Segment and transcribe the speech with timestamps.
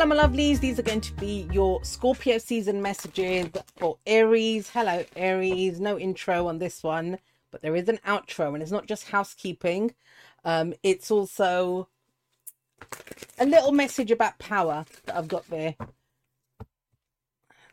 [0.00, 0.60] Hello, my lovelies.
[0.60, 4.70] These are going to be your Scorpio season messages for Aries.
[4.70, 5.78] Hello, Aries.
[5.78, 7.18] No intro on this one,
[7.50, 9.94] but there is an outro, and it's not just housekeeping.
[10.42, 11.86] Um, it's also
[13.38, 15.74] a little message about power that I've got there.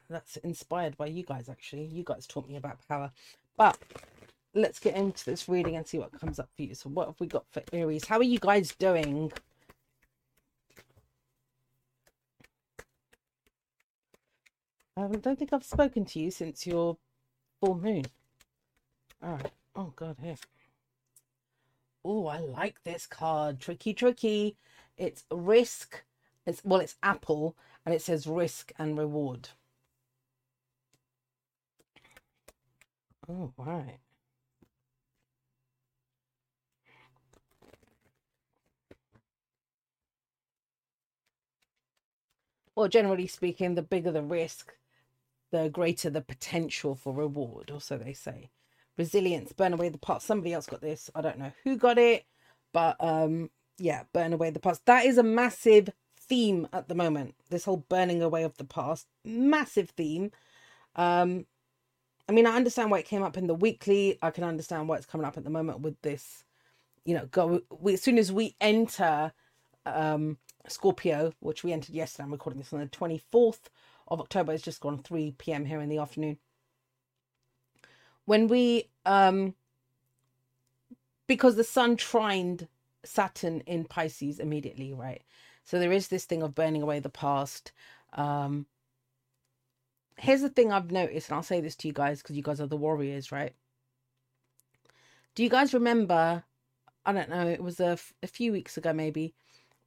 [0.09, 1.85] That's inspired by you guys, actually.
[1.85, 3.09] You guys taught me about power.
[3.55, 3.77] But
[4.53, 6.75] let's get into this reading and see what comes up for you.
[6.75, 8.05] So, what have we got for Aries?
[8.05, 9.31] How are you guys doing?
[14.97, 16.97] Um, I don't think I've spoken to you since your
[17.61, 18.05] full moon.
[19.21, 19.51] All right.
[19.75, 20.37] Oh, God, here.
[22.03, 23.59] Oh, I like this card.
[23.59, 24.57] Tricky, tricky.
[24.97, 26.03] It's risk.
[26.47, 29.49] It's well, it's Apple, and it says risk and reward.
[33.29, 33.99] Oh, right.
[42.75, 44.76] Well, generally speaking, the bigger the risk,
[45.51, 48.49] the greater the potential for reward, or so they say.
[48.97, 50.25] Resilience, burn away the past.
[50.25, 51.09] Somebody else got this.
[51.13, 52.25] I don't know who got it,
[52.73, 54.85] but um, yeah, burn away the past.
[54.85, 55.89] That is a massive
[56.19, 57.35] theme at the moment.
[57.49, 60.31] This whole burning away of the past, massive theme.
[60.95, 61.45] Um,
[62.27, 64.17] I mean, I understand why it came up in the weekly.
[64.21, 66.43] I can understand why it's coming up at the moment with this.
[67.05, 69.31] You know, go we, as soon as we enter
[69.85, 70.37] um
[70.67, 72.25] Scorpio, which we entered yesterday.
[72.25, 73.69] I'm recording this on the 24th
[74.07, 74.53] of October.
[74.53, 75.65] It's just gone 3 p.m.
[75.65, 76.37] here in the afternoon.
[78.25, 79.55] When we, um,
[81.27, 82.67] because the sun trined
[83.05, 85.23] Saturn in Pisces immediately, right?
[85.63, 87.71] So there is this thing of burning away the past.
[88.13, 88.65] Um,
[90.17, 92.59] here's the thing I've noticed, and I'll say this to you guys because you guys
[92.59, 93.53] are the warriors, right?
[95.35, 96.43] Do you guys remember?
[97.05, 99.33] I don't know, it was a, a few weeks ago, maybe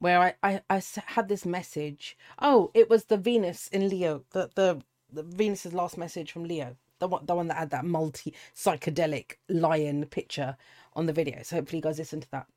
[0.01, 2.17] where I, I, I had this message.
[2.39, 4.81] Oh, it was the Venus in Leo, the, the,
[5.13, 9.33] the Venus's last message from Leo, the one, the one that had that multi psychedelic
[9.47, 10.57] lion picture
[10.95, 11.43] on the video.
[11.43, 12.47] So hopefully you guys listen to that.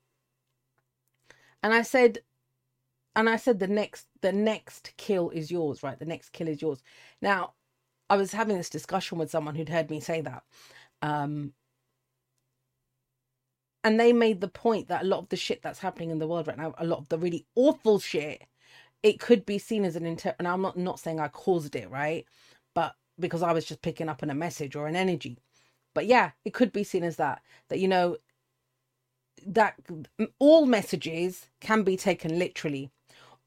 [1.61, 2.17] And I said,
[3.15, 5.99] and I said the next, the next kill is yours, right?
[5.99, 6.81] The next kill is yours.
[7.21, 7.53] Now,
[8.09, 10.41] I was having this discussion with someone who'd heard me say that.
[11.03, 11.53] Um,
[13.85, 16.27] and they made the point that a lot of the shit that's happening in the
[16.27, 18.43] world right now, a lot of the really awful shit,
[19.03, 20.35] it could be seen as an inter.
[20.39, 22.25] And I'm not not saying I caused it, right?
[22.75, 25.39] But because I was just picking up on a message or an energy.
[25.95, 27.41] But yeah, it could be seen as that.
[27.69, 28.17] That you know,
[29.47, 29.75] that
[30.39, 32.91] all messages can be taken literally.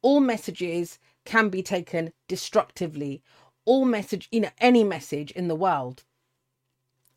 [0.02, 3.22] All messages can be taken destructively.
[3.66, 6.04] All message, you know, any message in the world.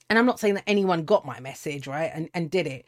[0.09, 2.11] And I'm not saying that anyone got my message, right?
[2.13, 2.85] And and did it.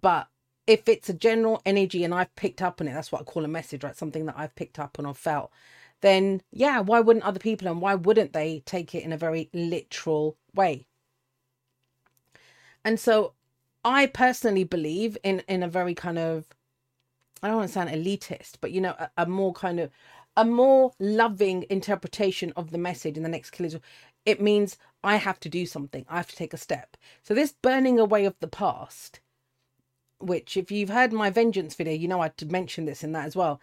[0.00, 0.28] But
[0.66, 3.44] if it's a general energy and I've picked up on it, that's what I call
[3.44, 3.96] a message, right?
[3.96, 5.50] Something that I've picked up on or felt,
[6.00, 9.50] then yeah, why wouldn't other people and why wouldn't they take it in a very
[9.52, 10.86] literal way?
[12.84, 13.34] And so
[13.84, 16.46] I personally believe in in a very kind of
[17.42, 19.90] I don't want to sound elitist, but you know, a, a more kind of
[20.36, 23.78] a more loving interpretation of the message in the next kill is
[24.24, 26.06] it means I have to do something.
[26.08, 26.96] I have to take a step.
[27.22, 29.20] So this burning away of the past
[30.22, 33.26] which if you've heard my vengeance video, you know I did mention this in that
[33.26, 33.60] as well.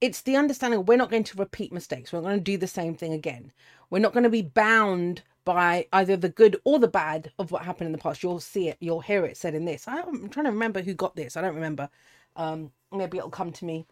[0.00, 2.12] It's the understanding we're not going to repeat mistakes.
[2.12, 3.52] We're not going to do the same thing again.
[3.90, 7.64] We're not going to be bound by either the good or the bad of what
[7.64, 8.22] happened in the past.
[8.22, 9.86] You'll see it, you'll hear it said in this.
[9.88, 11.36] I'm trying to remember who got this.
[11.36, 11.88] I don't remember.
[12.36, 13.86] Um, maybe it'll come to me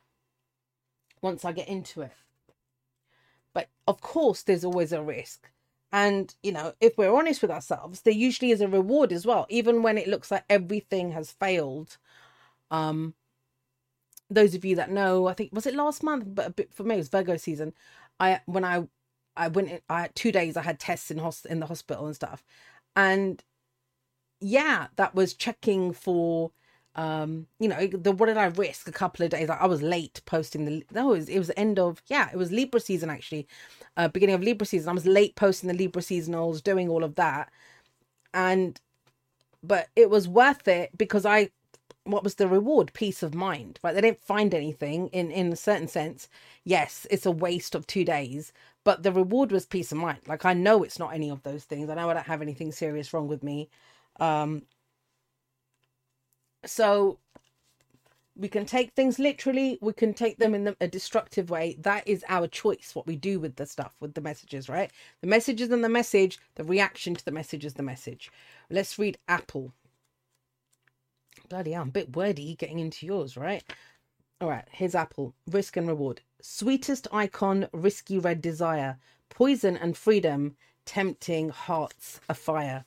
[1.21, 2.13] once I get into it.
[3.53, 5.51] But of course, there's always a risk.
[5.93, 9.47] And, you know, if we're honest with ourselves, there usually is a reward as well,
[9.49, 11.97] even when it looks like everything has failed.
[12.71, 13.15] Um,
[14.31, 16.85] those of you that know, I think was it last month, but a bit for
[16.85, 17.73] me it was Virgo season.
[18.21, 18.89] I when I
[19.37, 22.07] I went in, I had two days I had tests in host in the hospital
[22.07, 22.45] and stuff,
[22.97, 23.43] and
[24.41, 26.53] yeah, that was checking for
[26.97, 29.49] um you know the what did i risk a couple of days?
[29.49, 32.37] Like i was late posting the it was, it was the end of yeah it
[32.37, 33.47] was libra season actually.
[33.97, 34.89] Uh beginning of libra season.
[34.91, 37.51] I was late posting the libra seasonals doing all of that.
[38.35, 38.81] And
[39.63, 41.51] but it was worth it because i
[42.05, 42.93] what was the reward?
[42.95, 43.79] Peace of mind.
[43.85, 43.95] Right?
[43.95, 46.29] They didn't find anything in in a certain sense.
[46.65, 48.53] Yes it's a waste of two days
[48.85, 50.21] but the reward was peace of mind.
[50.29, 51.91] Like i know it's not any of those things.
[51.91, 53.71] I know i don't have anything serious wrong with me.
[54.21, 54.63] Um
[56.65, 57.19] so
[58.39, 61.77] we can take things literally we can take them in the, a destructive way.
[61.81, 64.91] That is our choice what we do with the stuff with the messages right?
[65.21, 68.31] The messages and the message the reaction to the message is the message.
[68.71, 69.73] Let's read apple.
[71.49, 73.65] Bloody hell, i'm a bit wordy getting into yours right?
[74.41, 75.35] All right here's apple.
[75.51, 76.21] Risk and reward.
[76.41, 82.85] Sweetest icon, risky red desire, poison and freedom, tempting hearts afire.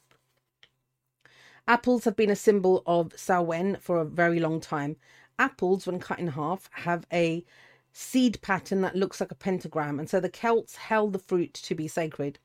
[1.68, 4.98] Apples have been a symbol of Samhain for a very long time.
[5.38, 7.46] Apples, when cut in half, have a
[7.94, 11.76] seed pattern that looks like a pentagram, and so the Celts held the fruit to
[11.76, 12.40] be sacred.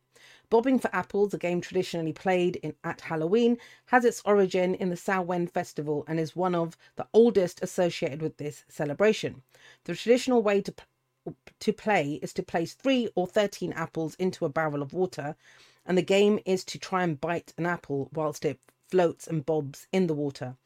[0.50, 4.96] Bobbing for apples, a game traditionally played in, at Halloween, has its origin in the
[4.96, 9.42] Samhain festival and is one of the oldest associated with this celebration.
[9.84, 10.74] The traditional way to
[11.58, 15.34] to play is to place three or 13 apples into a barrel of water,
[15.84, 19.86] and the game is to try and bite an apple whilst it floats and bobs
[19.92, 20.56] in the water.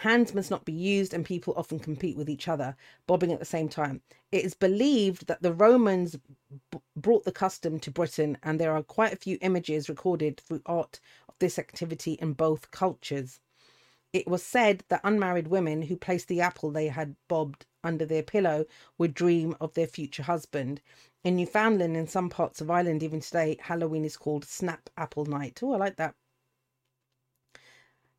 [0.00, 2.76] Hands must not be used, and people often compete with each other,
[3.06, 4.02] bobbing at the same time.
[4.30, 6.18] It is believed that the Romans
[6.70, 10.60] b- brought the custom to Britain, and there are quite a few images recorded through
[10.66, 13.40] art of this activity in both cultures.
[14.12, 18.22] It was said that unmarried women who placed the apple they had bobbed under their
[18.22, 18.66] pillow
[18.98, 20.82] would dream of their future husband.
[21.24, 25.60] In Newfoundland and some parts of Ireland, even today, Halloween is called Snap Apple Night.
[25.62, 26.14] Oh, I like that.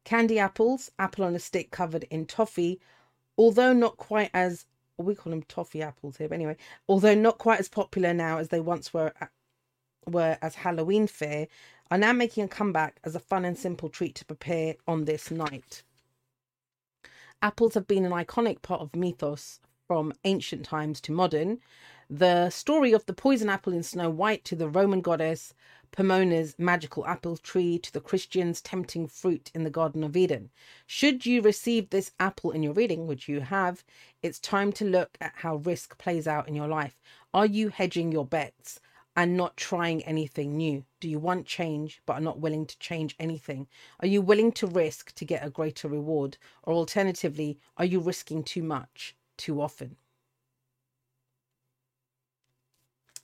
[0.07, 2.79] Candy apples, apple on a stick covered in toffee,
[3.37, 4.65] although not quite as
[4.97, 6.55] we call them toffee apples here, but anyway,
[6.87, 9.25] although not quite as popular now as they once were uh,
[10.05, 11.49] were as Halloween fare,
[11.91, 15.29] are now making a comeback as a fun and simple treat to prepare on this
[15.29, 15.83] night.
[17.41, 21.59] Apples have been an iconic part of mythos from ancient times to modern.
[22.09, 25.53] The story of the poison apple in Snow White to the Roman goddess
[25.91, 30.51] Pomona's magical apple tree to the Christians' tempting fruit in the Garden of Eden.
[30.85, 33.83] Should you receive this apple in your reading, which you have,
[34.21, 36.99] it's time to look at how risk plays out in your life.
[37.33, 38.79] Are you hedging your bets
[39.15, 40.85] and not trying anything new?
[40.99, 43.67] Do you want change but are not willing to change anything?
[43.99, 46.37] Are you willing to risk to get a greater reward?
[46.63, 49.97] Or alternatively, are you risking too much too often?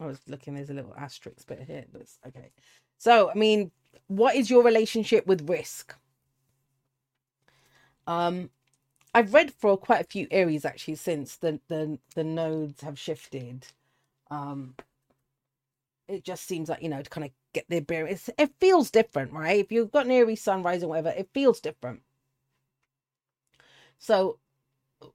[0.04, 2.52] I was looking, there's a little asterisk bit here, it's okay.
[2.98, 3.72] So, I mean,
[4.08, 5.96] what is your relationship with risk?
[8.08, 8.50] Um,
[9.14, 13.68] I've read for quite a few Aries actually since the the the nodes have shifted.
[14.32, 14.76] Um,
[16.08, 18.30] it just seems like you know to kind of get their bearings.
[18.38, 19.60] It feels different, right?
[19.60, 22.02] If you've got an Aries sunrise rising, whatever, it feels different.
[24.00, 24.40] So,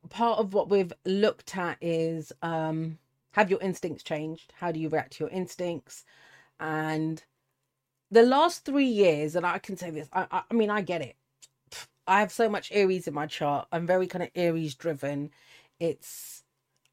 [0.08, 2.98] part of what we've looked at is um
[3.32, 4.52] have your instincts changed?
[4.56, 6.04] How do you react to your instincts?
[6.60, 7.22] And
[8.10, 11.02] the last three years, and I can say this, I, I, I mean, I get
[11.02, 11.16] it.
[12.06, 13.68] I have so much Aries in my chart.
[13.70, 15.30] I'm very kind of Aries driven.
[15.78, 16.42] It's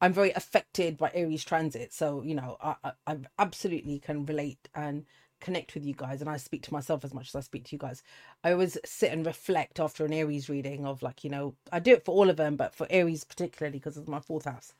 [0.00, 4.68] I'm very affected by Aries transit, so you know I, I I absolutely can relate
[4.74, 5.06] and
[5.40, 7.74] connect with you guys, and I speak to myself as much as I speak to
[7.74, 8.02] you guys.
[8.44, 11.92] I always sit and reflect after an Aries reading of like you know I do
[11.92, 14.74] it for all of them, but for Aries particularly because it's my fourth house.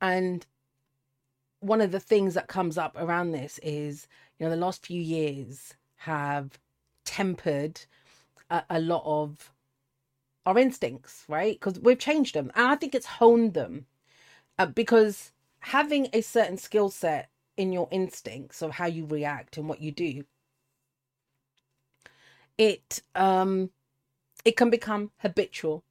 [0.00, 0.46] And
[1.60, 4.06] one of the things that comes up around this is,
[4.38, 6.58] you know, the last few years have
[7.04, 7.80] tempered
[8.50, 9.52] a, a lot of
[10.46, 11.58] our instincts, right?
[11.58, 12.50] Because we've changed them.
[12.54, 13.86] And I think it's honed them
[14.58, 19.68] uh, because having a certain skill set in your instincts of how you react and
[19.68, 20.24] what you do,
[22.56, 23.70] it um
[24.44, 25.84] it can become habitual.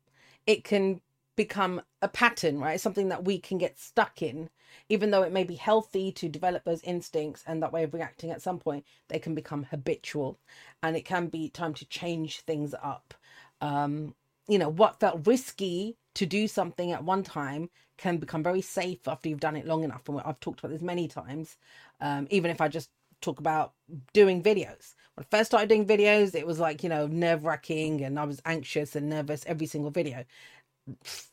[0.46, 1.02] It can
[1.38, 2.82] become a pattern, right?
[2.82, 4.50] Something that we can get stuck in,
[4.90, 8.32] even though it may be healthy to develop those instincts and that way of reacting
[8.32, 10.40] at some point, they can become habitual
[10.84, 13.14] and it can be time to change things up.
[13.62, 14.16] Um,
[14.50, 19.08] you know, what felt risky to do something at one time can become very safe
[19.08, 20.10] after you've done it long enough.
[20.10, 21.58] And I've talked about this many times,
[22.02, 22.90] um, even if I just
[23.22, 23.74] talk about
[24.14, 24.94] doing videos.
[25.16, 28.26] When I first started doing videos, it was like, you know, nerve wracking and I
[28.26, 30.24] was anxious and nervous every single video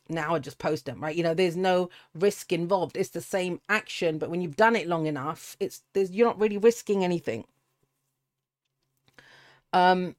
[0.09, 1.15] now I just post them, right?
[1.15, 2.97] You know, there's no risk involved.
[2.97, 6.39] It's the same action, but when you've done it long enough, it's there's you're not
[6.39, 7.45] really risking anything.
[9.73, 10.15] Um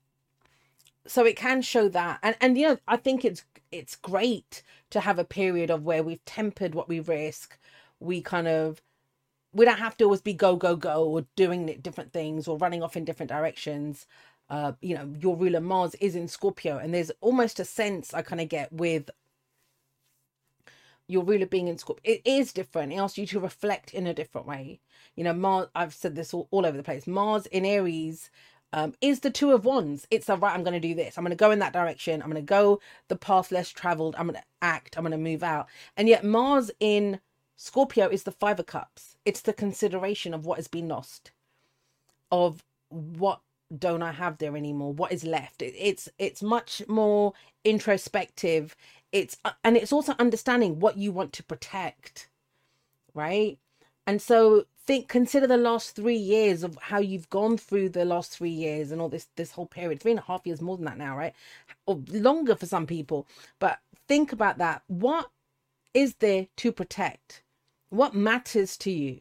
[1.07, 2.19] so it can show that.
[2.23, 6.03] And and you know, I think it's it's great to have a period of where
[6.03, 7.59] we've tempered what we risk.
[8.01, 8.83] We kind of
[9.53, 12.83] we don't have to always be go go go or doing different things or running
[12.83, 14.07] off in different directions
[14.51, 18.23] uh you know your ruler mars is in scorpio and there's almost a sense i
[18.23, 19.11] kind of get with
[21.09, 22.93] your ruler being in Scorpio, it is different.
[22.93, 24.81] It asks you to reflect in a different way.
[25.15, 27.07] You know, Mars, I've said this all, all over the place.
[27.07, 28.31] Mars in Aries
[28.73, 30.07] um, is the two of wands.
[30.11, 31.17] It's a right, I'm going to do this.
[31.17, 32.23] I'm going to go in that direction.
[32.23, 34.17] I'm going to go the path less traveled.
[34.19, 34.97] I'm going to act.
[34.97, 35.69] I'm going to move out.
[35.97, 37.21] And yet, Mars in
[37.57, 39.17] Scorpio is the five of cups.
[39.25, 41.31] It's the consideration of what has been lost,
[42.31, 43.41] of what
[43.77, 44.93] don't I have there anymore?
[44.93, 45.63] What is left?
[45.63, 47.33] It, it's it's much more
[47.65, 48.77] introspective.
[49.13, 52.29] It's uh, and it's also understanding what you want to protect
[53.15, 53.59] right?
[54.07, 58.33] And so think consider the last three years of how you've gone through the last
[58.33, 60.01] three years and all this this whole period.
[60.01, 61.35] Three and a half years more than that now right?
[61.87, 63.27] Or longer for some people.
[63.59, 64.83] But think about that.
[64.87, 65.31] What
[65.95, 67.43] is there to protect?
[67.91, 69.21] What matters to you?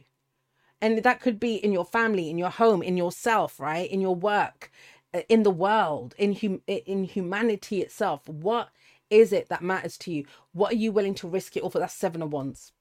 [0.81, 3.89] And that could be in your family in your home in yourself right?
[3.89, 4.71] In your work
[5.13, 8.27] uh, in the world in hum- in humanity itself.
[8.29, 8.69] What
[9.09, 10.25] is it that matters to you?
[10.53, 11.79] What are you willing to risk it all for?
[11.79, 12.71] That's seven of wands.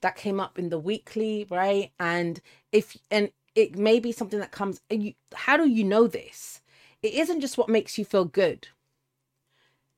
[0.00, 1.90] That came up in the weekly, right?
[1.98, 2.40] And
[2.72, 4.80] if and it may be something that comes.
[4.90, 6.60] You, how do you know this?
[7.02, 8.68] It isn't just what makes you feel good.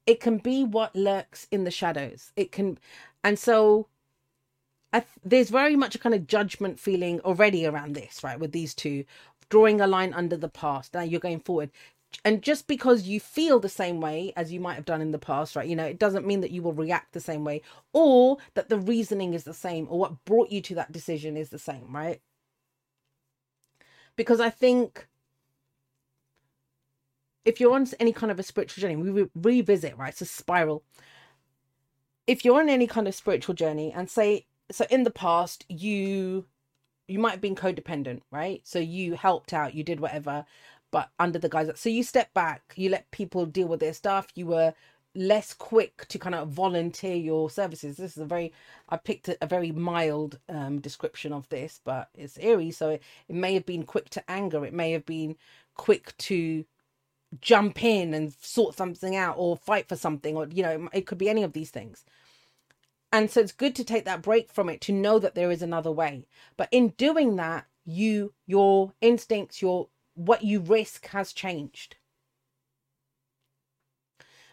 [0.07, 2.33] It can be what lurks in the shadows.
[2.37, 2.79] It can,
[3.23, 3.89] and so
[4.93, 8.39] I, there's very much a kind of judgment feeling already around this, right?
[8.41, 9.05] With these two,
[9.51, 10.95] drawing a line under the past.
[10.95, 11.71] Now you're going forward
[12.25, 15.19] and just because you feel the same way as you might have done in the
[15.19, 17.61] past right you know it doesn't mean that you will react the same way
[17.93, 21.51] or that the reasoning is the same or what brought you to that decision is
[21.51, 22.21] the same right?
[24.17, 25.07] Because i think
[27.45, 30.27] if you're on any kind of a spiritual journey we re- revisit right it's a
[30.27, 30.83] spiral.
[32.27, 36.47] If you're on any kind of spiritual journey and say so in the past you
[37.07, 38.61] you might have been codependent right?
[38.65, 40.45] So you helped out you did whatever
[40.91, 44.29] but under the guise so you step back you let people deal with their stuff
[44.35, 44.73] you were
[45.15, 47.97] less quick to kind of volunteer your services.
[47.97, 48.53] This is a very
[48.89, 52.71] i picked a, a very mild um, description of this but it's eerie.
[52.71, 54.65] So it, it may have been quick to anger.
[54.65, 55.37] It may have been
[55.75, 56.65] quick to
[57.41, 61.19] jump in and sort something out or fight for something or you know it could
[61.19, 62.05] be any of these things.
[63.13, 65.63] And so it's good to take that break from it to know that there is
[65.63, 66.27] another way.
[66.57, 69.89] But in doing that you your instincts your
[70.19, 71.97] what you risk has changed.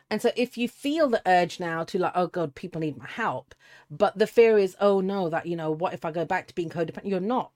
[0.09, 3.07] And so if you feel the urge now to like, oh God, people need my
[3.07, 3.55] help,
[3.89, 6.55] but the fear is, oh no, that, you know, what if I go back to
[6.55, 7.09] being codependent?
[7.09, 7.51] You're not,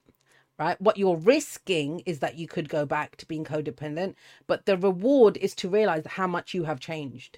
[0.57, 0.79] right?
[0.81, 4.15] What you're risking is that you could go back to being codependent,
[4.47, 7.37] but the reward is to realize how much you have changed.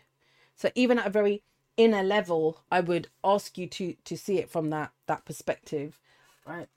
[0.56, 1.44] So even at a very
[1.76, 6.00] inner level, I would ask you to to see it from that that perspective,
[6.46, 6.68] right?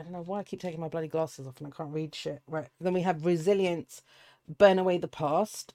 [0.00, 2.14] I don't know why I keep taking my bloody glasses off and I can't read
[2.14, 2.40] shit.
[2.48, 2.68] Right.
[2.80, 4.00] Then we have resilience,
[4.48, 5.74] burn away the past.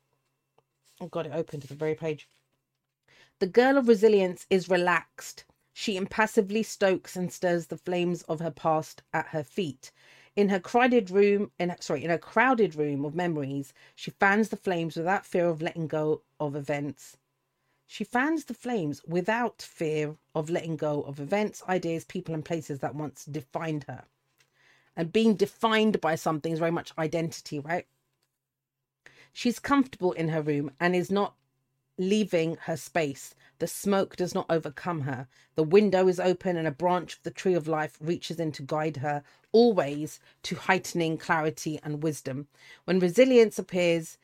[1.00, 2.28] Oh I've got it open to the very page.
[3.38, 5.46] The girl of resilience is relaxed.
[5.74, 9.92] She impassively stokes and stirs the flames of her past at her feet.
[10.36, 14.58] In her crowded room, in sorry, in her crowded room of memories, she fans the
[14.58, 17.16] flames without fear of letting go of events.
[17.86, 22.80] She fans the flames without fear of letting go of events, ideas, people, and places
[22.80, 24.06] that once defined her
[24.96, 27.86] and being defined by something is very much identity, right?
[29.34, 31.36] She's comfortable in her room and is not
[31.98, 33.36] leaving her space.
[33.60, 35.28] The smoke does not overcome her.
[35.56, 38.64] The window is open and a branch of the tree of life reaches in to
[38.64, 42.48] guide her, always to heightening clarity and wisdom.
[42.86, 44.18] When resilience appears,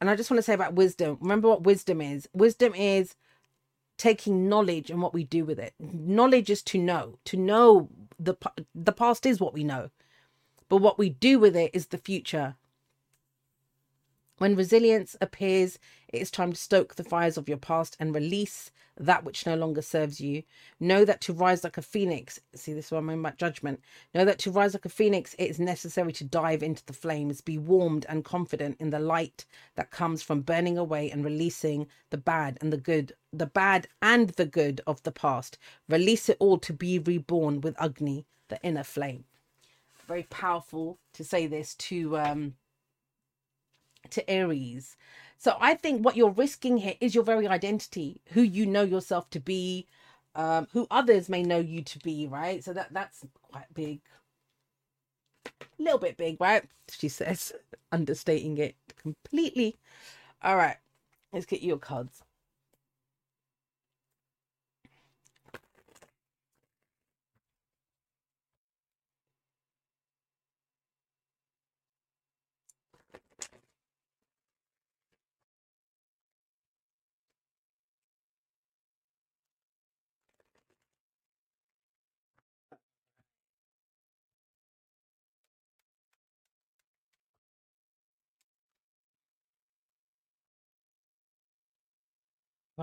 [0.00, 2.28] and I just want to say about wisdom, remember what wisdom is.
[2.32, 3.14] Wisdom is
[3.98, 5.74] taking knowledge and what we do with it.
[5.78, 7.18] Knowledge is to know.
[7.26, 7.88] To know
[8.24, 8.36] the
[8.74, 9.90] the past is what we know
[10.72, 12.56] but what we do with it is the future.
[14.42, 18.72] When resilience appears, it is time to stoke the fires of your past and release
[18.96, 20.42] that which no longer serves you.
[20.80, 23.80] Know that to rise like a phoenix, see this one about judgment.
[24.12, 27.40] Know that to rise like a phoenix, it is necessary to dive into the flames,
[27.40, 29.46] be warmed and confident in the light
[29.76, 34.30] that comes from burning away and releasing the bad and the good, the bad and
[34.30, 35.56] the good of the past.
[35.88, 39.22] Release it all to be reborn with Agni, the inner flame
[40.08, 42.54] very powerful to say this to um
[44.12, 44.96] to Aries.
[45.38, 49.28] So I think what you're risking here is your very identity, who you know yourself
[49.30, 49.86] to be,
[50.34, 52.62] um, who others may know you to be, right?
[52.62, 54.00] So that that's quite big.
[55.46, 56.64] A little bit big, right?
[56.90, 57.52] She says,
[57.92, 59.76] understating it completely.
[60.42, 60.76] All right,
[61.32, 62.22] let's get your cards.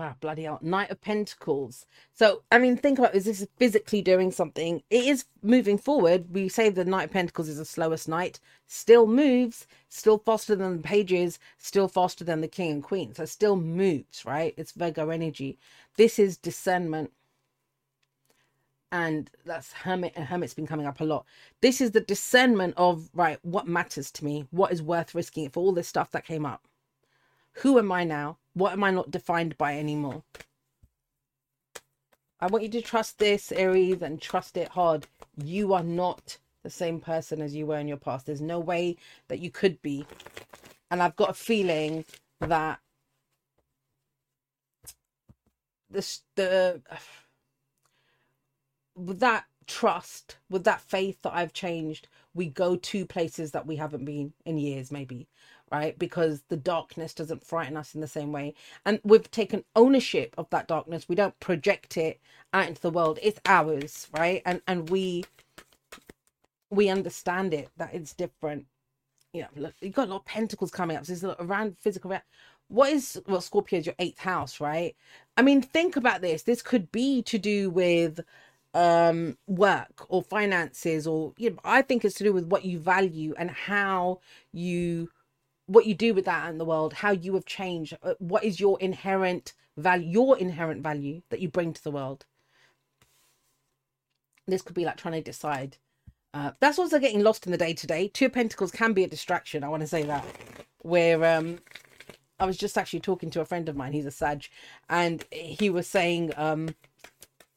[0.00, 0.58] Wow, bloody hell.
[0.62, 1.84] Knight of Pentacles.
[2.14, 3.24] So, I mean, think about this.
[3.24, 4.82] This is physically doing something.
[4.88, 6.32] It is moving forward.
[6.32, 8.40] We say the Knight of Pentacles is the slowest knight.
[8.66, 13.14] Still moves, still faster than the pages, still faster than the king and queen.
[13.14, 14.54] So, still moves, right?
[14.56, 15.58] It's Virgo energy.
[15.98, 17.12] This is discernment.
[18.90, 21.26] And that's Hermit, and Hermit's been coming up a lot.
[21.60, 24.46] This is the discernment of, right, what matters to me?
[24.50, 26.66] What is worth risking for all this stuff that came up?
[27.56, 28.38] Who am I now?
[28.54, 30.22] What am I not defined by anymore?
[32.40, 35.06] I want you to trust this, Aries, and trust it hard.
[35.36, 38.26] You are not the same person as you were in your past.
[38.26, 38.96] There's no way
[39.28, 40.06] that you could be.
[40.90, 42.04] And I've got a feeling
[42.40, 42.80] that
[45.90, 46.82] this the
[48.96, 53.76] with that trust, with that faith that I've changed, we go to places that we
[53.76, 55.28] haven't been in years, maybe
[55.72, 55.98] right?
[55.98, 58.54] Because the darkness doesn't frighten us in the same way.
[58.86, 61.08] And we've taken ownership of that darkness.
[61.08, 62.20] We don't project it
[62.52, 63.18] out into the world.
[63.22, 64.42] It's ours, right?
[64.46, 65.24] And and we
[66.70, 68.66] we understand it that it's different.
[69.32, 71.06] You know, look, you've got a lot of pentacles coming up.
[71.06, 72.16] So it's around physical.
[72.68, 74.96] What is well, Scorpio is your eighth house, right?
[75.36, 76.44] I mean, think about this.
[76.44, 78.20] This could be to do with
[78.74, 82.78] um work or finances or you know i think it's to do with what you
[82.78, 84.20] value and how
[84.52, 85.08] you
[85.70, 88.58] what you do with that in the world, how you have changed, uh, what is
[88.58, 92.26] your inherent value, your inherent value that you bring to the world.
[94.48, 95.76] This could be like trying to decide.
[96.34, 98.08] Uh, that's also getting lost in the day to day.
[98.08, 99.62] Two Pentacles can be a distraction.
[99.62, 100.24] I want to say that.
[100.82, 101.60] Where um,
[102.40, 103.92] I was just actually talking to a friend of mine.
[103.92, 104.48] He's a Sag,
[104.88, 106.74] and he was saying um,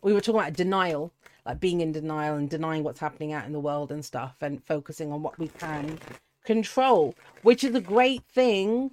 [0.04, 1.12] we were talking about denial,
[1.48, 4.64] like being in denial and denying what's happening out in the world and stuff, and
[4.64, 5.98] focusing on what we can
[6.44, 8.92] control, which is a great thing,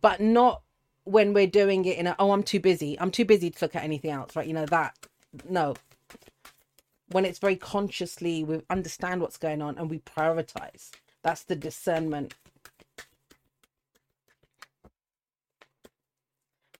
[0.00, 0.62] but not
[1.04, 2.98] when we're doing it in a, oh, I'm too busy.
[3.00, 4.46] I'm too busy to look at anything else, right?
[4.46, 4.94] You know, that,
[5.48, 5.74] no.
[7.08, 10.90] When it's very consciously, we understand what's going on and we prioritize.
[11.22, 12.34] That's the discernment.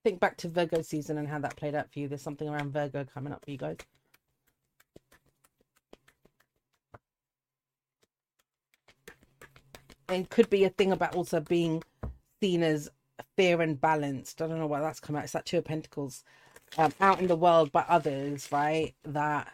[0.02, 2.08] Think back to Virgo season and how that played out for you.
[2.08, 3.76] There's something around Virgo coming up for you guys.
[10.10, 11.82] It could be a thing about also being
[12.42, 12.90] seen as
[13.36, 14.42] fair and balanced.
[14.42, 15.24] I don't know why that's come out.
[15.24, 16.24] It's that Two of Pentacles
[16.78, 18.94] um, out in the world by others, right?
[19.04, 19.52] That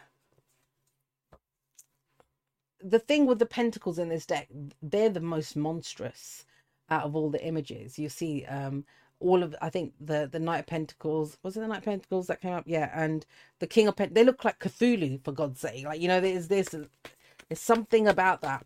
[2.81, 4.47] the thing with the pentacles in this deck,
[4.81, 6.45] they're the most monstrous
[6.89, 7.97] out of all the images.
[7.97, 8.85] You see, um,
[9.19, 12.27] all of I think the the Knight of Pentacles was it the Knight of Pentacles
[12.27, 12.65] that came up?
[12.67, 13.25] Yeah, and
[13.59, 14.15] the King of Pentacles.
[14.15, 15.85] They look like Cthulhu for God's sake.
[15.85, 16.69] Like you know, there's this.
[16.69, 18.65] There's something about that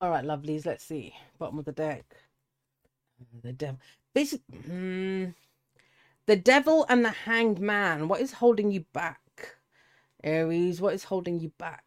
[0.00, 0.64] All right, lovelies.
[0.64, 1.14] Let's see.
[1.38, 2.04] Bottom of the deck.
[3.42, 3.78] The devil.
[4.14, 5.34] Basically, mm,
[6.26, 8.08] the devil and the hanged man.
[8.08, 9.56] What is holding you back,
[10.24, 10.80] Aries?
[10.80, 11.84] What is holding you back?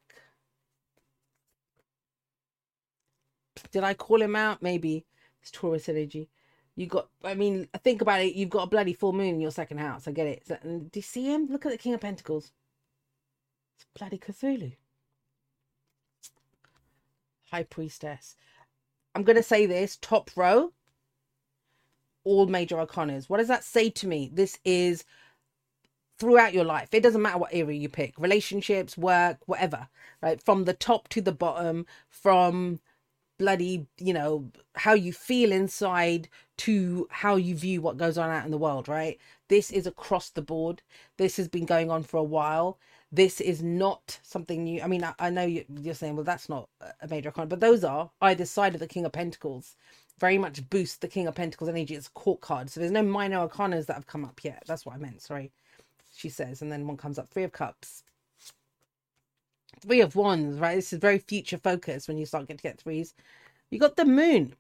[3.71, 4.62] Did I call him out?
[4.62, 5.06] Maybe
[5.41, 6.30] it's Taurus energy.
[6.76, 7.10] You got.
[7.23, 8.36] I mean, think about it.
[8.36, 10.08] You've got a bloody full moon in your second house.
[10.08, 10.43] I get it.
[10.63, 11.47] Do you see him?
[11.47, 12.52] Look at the King of Pentacles.
[13.76, 14.73] It's bloody Cthulhu.
[17.54, 18.36] High Priestess.
[19.13, 20.74] I'm going to say this top row,
[22.24, 23.30] all major arcanas.
[23.30, 24.32] What does that say to me?
[24.34, 25.04] This is
[26.18, 26.89] throughout your life.
[26.92, 29.88] It doesn't matter what area you pick relationships, work, whatever,
[30.20, 30.42] right?
[30.42, 32.80] From the top to the bottom, from
[33.38, 38.46] bloody, you know, how you feel inside to how you view what goes on out
[38.46, 39.20] in the world, right?
[39.48, 40.82] This is across the board.
[41.18, 42.80] This has been going on for a while
[43.13, 44.82] this is not something new.
[44.82, 46.67] I mean, I, I know you, are saying, well, that's not
[46.99, 49.76] a major arcana, but those are either side of the King of Pentacles.
[50.19, 51.93] Very much boost the King of Pentacles energy.
[51.93, 52.71] It's a court card.
[52.71, 54.63] So there's no minor arcanas that have come up yet.
[54.65, 55.21] That's what I meant.
[55.21, 55.52] Sorry.
[56.15, 56.63] She says.
[56.63, 58.04] And then one comes up Three of Cups.
[59.80, 60.76] Three of Wands, right?
[60.76, 63.13] This is very future focused when you start getting to get threes.
[63.69, 64.56] You got the moon.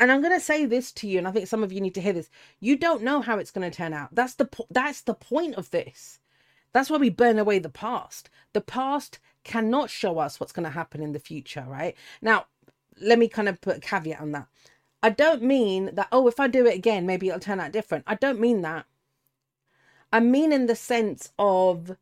[0.00, 1.94] And I'm going to say this to you, and I think some of you need
[1.94, 2.30] to hear this.
[2.58, 4.12] You don't know how it's going to turn out.
[4.12, 6.18] That's the po- that's the point of this
[6.72, 8.30] that's why we burn away the past.
[8.52, 11.96] The past cannot show us what's going to happen in the future, right?
[12.20, 12.46] Now,
[13.00, 14.46] let me kind of put a caveat on that.
[15.02, 18.04] I don't mean that, oh, if I do it again, maybe it'll turn out different.
[18.06, 18.86] I don't mean that.
[20.12, 21.96] I mean in the sense of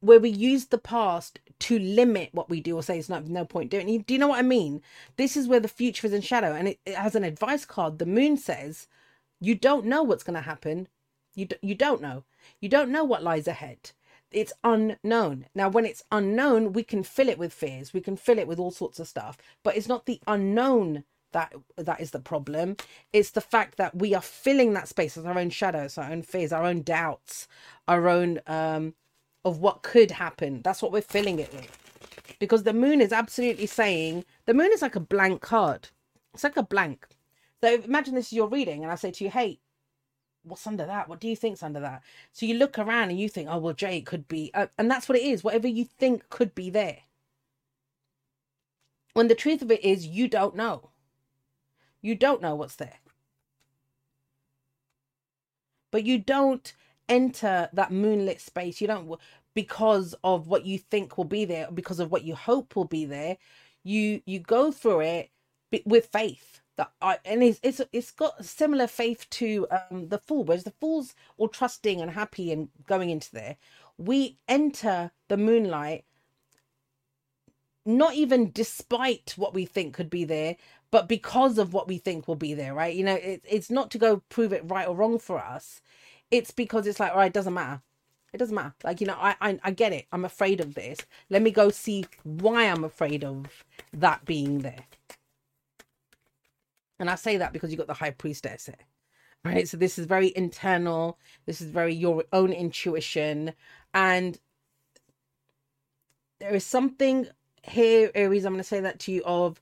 [0.00, 3.44] where we use the past to limit what we do or say it's not no
[3.44, 4.06] point doing it.
[4.06, 4.80] Do you know what I mean?
[5.16, 6.54] This is where the future is in shadow.
[6.54, 7.98] And it, it has an advice card.
[7.98, 8.86] The moon says,
[9.40, 10.86] you don't know what's going to happen.
[11.34, 12.22] You, d- you don't know.
[12.60, 13.92] You don't know what lies ahead.
[14.30, 15.46] it's unknown.
[15.54, 18.58] Now, when it's unknown, we can fill it with fears, we can fill it with
[18.58, 22.76] all sorts of stuff, but it's not the unknown that that is the problem.
[23.12, 26.22] It's the fact that we are filling that space with our own shadows, our own
[26.22, 27.48] fears, our own doubts,
[27.86, 28.94] our own um
[29.44, 30.62] of what could happen.
[30.62, 31.70] That's what we're filling it with.
[32.38, 35.88] Because the moon is absolutely saying the moon is like a blank card.
[36.34, 37.06] It's like a blank.
[37.62, 39.58] So imagine this is your reading, and I say to you, hey,
[40.48, 41.08] what's under that?
[41.08, 42.02] What do you think's under that?
[42.32, 44.90] So you look around and you think, oh well, Jay, it could be, uh, and
[44.90, 45.44] that's what it is.
[45.44, 46.98] Whatever you think could be there.
[49.14, 50.90] When the truth of it is, you don't know.
[52.00, 52.98] You don't know what's there.
[55.90, 56.72] But you don't
[57.08, 58.80] enter that moonlit space.
[58.80, 59.18] You don't
[59.54, 63.04] because of what you think will be there, because of what you hope will be
[63.04, 63.38] there.
[63.82, 65.30] You you go through it
[65.84, 70.44] with faith that I and it's it's it's got similar faith to um the fool,
[70.44, 73.58] whereas the fool's all trusting and happy and going into there.
[73.98, 76.02] We enter the moonlight
[77.84, 80.56] not even despite what we think could be there,
[80.90, 82.94] but because of what we think will be there, right?
[82.94, 85.80] You know, it, it's not to go prove it right or wrong for us.
[86.30, 87.82] It's because it's like, all right, it doesn't matter.
[88.32, 88.74] It doesn't matter.
[88.84, 90.06] Like, you know, I, I I get it.
[90.12, 90.98] I'm afraid of this.
[91.30, 94.84] Let me go see why I'm afraid of that being there.
[96.98, 98.68] And I say that because you got the high priestess.
[99.44, 99.68] Right.
[99.68, 101.18] So this is very internal.
[101.46, 103.52] This is very your own intuition.
[103.94, 104.38] And
[106.40, 107.28] there is something
[107.62, 109.60] here, Aries, I'm gonna say that to you of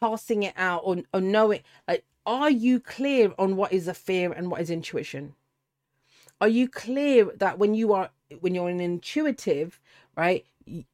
[0.00, 4.32] passing it out or, or knowing like are you clear on what is a fear
[4.32, 5.34] and what is intuition?
[6.40, 9.80] Are you clear that when you are when you're an intuitive,
[10.16, 10.44] right?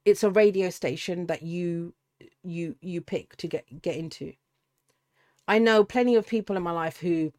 [0.04, 1.94] It's a radio station that you
[2.42, 4.32] you you pick to get get into.
[5.48, 7.32] I know plenty of people in my life who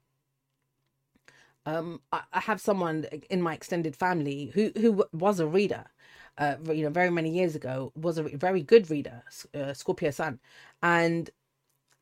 [1.66, 5.86] um I, I have someone in my extended family who who was a reader
[6.40, 10.40] uh, you know, very many years ago, was a very good reader, uh, Scorpio Sun,
[10.82, 11.30] and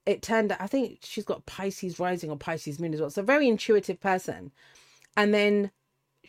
[0.05, 3.09] it turned out I think she's got Pisces rising or Pisces moon as well.
[3.09, 4.51] So very intuitive person.
[5.17, 5.71] And then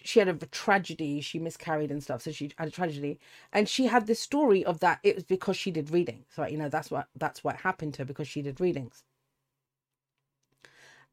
[0.05, 2.23] she had a tragedy, she miscarried and stuff.
[2.23, 3.21] So she had a tragedy.
[3.53, 6.27] And she had this story of that it was because she did readings.
[6.35, 9.05] So you know, that's what that's what happened to her because she did readings.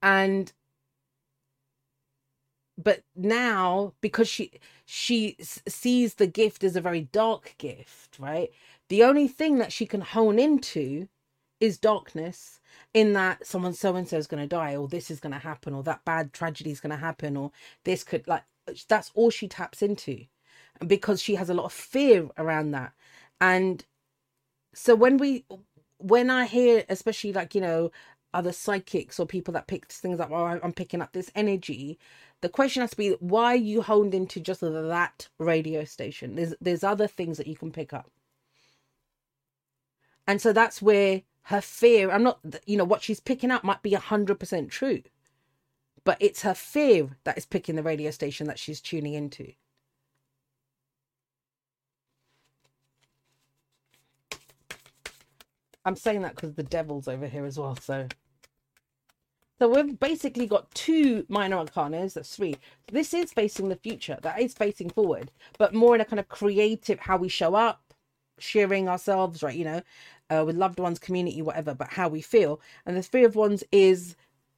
[0.02, 0.52] And
[2.78, 4.52] but now because she
[4.86, 8.52] she sees the gift as a very dark gift right?
[8.90, 11.08] The only thing that she can hone into
[11.60, 12.60] is darkness
[12.94, 15.40] in that someone so and so is going to die or this is going to
[15.40, 17.52] happen or that bad tragedy is going to happen or
[17.86, 18.44] this could like
[18.88, 20.26] that's all she taps into.
[20.86, 22.92] Because she has a lot of fear around that.
[23.40, 23.86] And
[24.74, 25.46] so when we
[25.98, 27.90] when i hear especially like you know
[28.36, 31.98] other psychics or people that pick things up oh i'm picking up this energy.
[32.42, 36.36] The question has to be why are you honed into just that radio station?
[36.36, 38.12] There's there's other things that you can pick up.
[40.28, 43.84] And so that's where her fear i'm not you know what she's picking up might
[43.84, 45.02] be 100% true
[46.06, 49.52] but it's her fear that is picking the radio station that she's tuning into.
[55.84, 58.08] I'm saying that because the devil's over here as well so
[59.60, 62.58] so we've basically got two minor arcanas, that's three.
[62.92, 66.28] This is facing the future, that is facing forward, but more in a kind of
[66.28, 67.94] creative, how we show up,
[68.38, 69.82] sharing ourselves, right, you know,
[70.30, 72.60] uh, with loved ones, community, whatever, but how we feel.
[72.86, 74.16] And the Three of Wands is,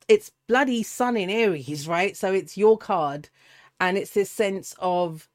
[0.07, 2.15] it's bloody sun in Aries, right?
[2.15, 3.29] So it's your card.
[3.79, 5.29] And it's this sense of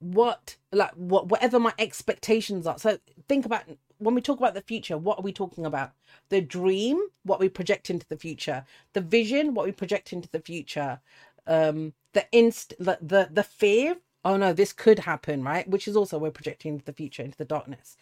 [0.00, 2.78] what, like, what, whatever my expectations are.
[2.78, 3.62] So think about
[3.98, 5.92] when we talk about the future, what are we talking about?
[6.28, 10.40] The dream, what we project into the future, the vision, what we project into the
[10.40, 11.00] future,
[11.46, 13.96] um, the inst, the, the the fear.
[14.24, 15.68] Oh no, this could happen, right?
[15.68, 17.96] Which is also we're projecting into the future, into the darkness.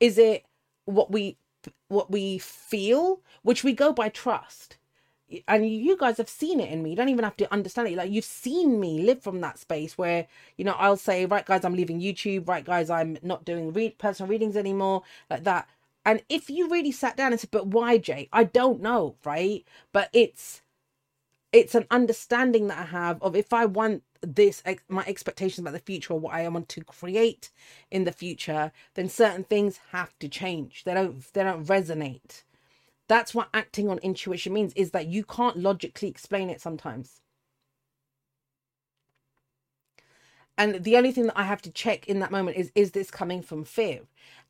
[0.00, 0.44] Is it
[0.86, 1.36] what we
[1.88, 4.77] what we feel, which we go by trust?
[5.46, 6.90] And you guys have seen it in me.
[6.90, 7.96] You don't even have to understand it.
[7.96, 11.64] Like you've seen me live from that space where, you know, I'll say, right guys,
[11.64, 12.48] I'm leaving YouTube.
[12.48, 15.02] Right guys, I'm not doing read personal readings anymore.
[15.30, 15.68] Like that.
[16.04, 18.28] And if you really sat down and said, but why, Jay?
[18.32, 19.64] I don't know, right?
[19.92, 20.62] But it's
[21.52, 25.78] it's an understanding that I have of if I want this my expectations about the
[25.80, 27.50] future or what I want to create
[27.90, 30.84] in the future, then certain things have to change.
[30.84, 32.44] They don't they don't resonate
[33.08, 37.20] that's what acting on intuition means is that you can't logically explain it sometimes.
[40.58, 43.10] And the only thing that I have to check in that moment is is this
[43.10, 44.00] coming from fear?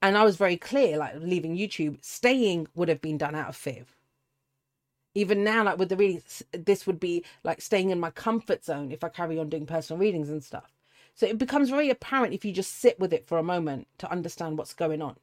[0.03, 3.57] And I was very clear like leaving YouTube, staying would have been done out of
[3.57, 3.85] fear.
[5.15, 8.93] Even now, like with the readings, this would be like staying in my comfort zone
[8.93, 10.73] if I carry on doing personal readings and stuff.
[11.15, 14.11] So it becomes very apparent if you just sit with it for a moment to
[14.11, 15.17] understand what's going on.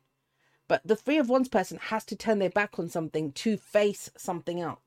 [0.67, 4.09] But the three of wands person has to turn their back on something to face
[4.17, 4.79] something else.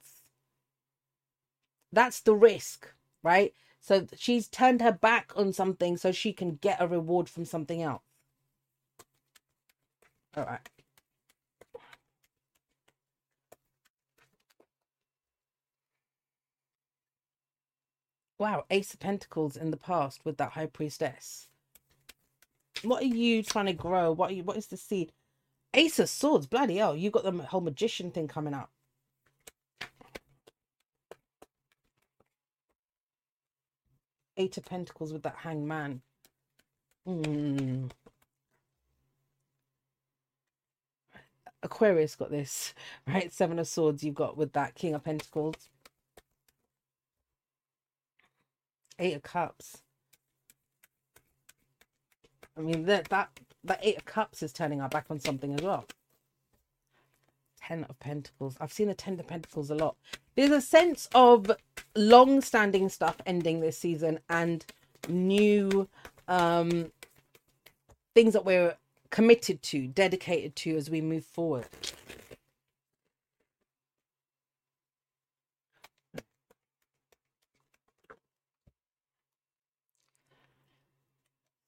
[1.92, 3.54] That's the risk, right?
[3.80, 7.82] So she's turned her back on something so she can get a reward from something
[7.82, 8.02] else.
[10.36, 10.68] All right.
[18.38, 21.48] Wow, Ace of Pentacles in the past with that High Priestess.
[22.82, 24.12] What are you trying to grow?
[24.12, 25.12] What you, what is the seed?
[25.74, 28.70] Ace of Swords, bloody hell, you got the whole magician thing coming up.
[34.36, 36.00] Eight of Pentacles with that hangman.
[37.04, 37.86] Hmm.
[41.62, 42.72] Aquarius got this,
[43.06, 43.32] right?
[43.32, 45.68] Seven of Swords you've got with that King of Pentacles.
[48.98, 49.82] Eight of Cups.
[52.56, 53.30] I mean, that, that,
[53.68, 55.86] that Eight of Cups is turning our back on something as well.
[57.60, 58.56] Ten of Pentacles.
[58.60, 59.96] I've seen the Ten of Pentacles a lot.
[60.34, 61.50] There's a sense of
[61.94, 64.64] long-standing stuff ending this season and
[65.08, 65.88] new
[66.28, 66.92] um,
[68.14, 68.76] things that we're
[69.10, 71.66] committed to, dedicated to as we move forward.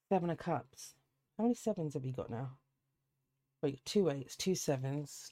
[0.09, 0.95] Seven of Cups.
[1.41, 2.51] How many sevens have you got now?
[3.63, 5.31] Wait, two eights, two sevens.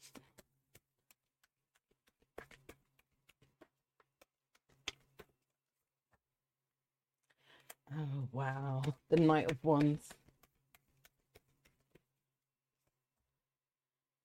[7.95, 8.81] Oh, wow.
[9.11, 10.09] The Knight of Wands.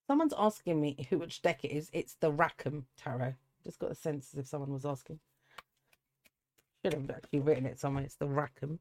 [0.07, 1.91] Someone's asking me who which deck it is.
[1.93, 3.35] It's the Rackham Tarot.
[3.63, 5.21] Just got a sense as if someone was asking.
[6.83, 8.05] Should have actually written it somewhere.
[8.05, 8.79] It's the Rackham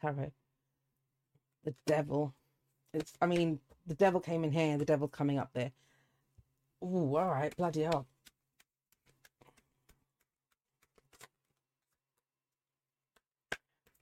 [0.00, 0.30] Tarot
[1.64, 2.34] the devil.
[2.94, 5.72] It's, I mean, the devil came in here, the devil coming up there.
[6.82, 8.06] Ooh, all right, bloody hell.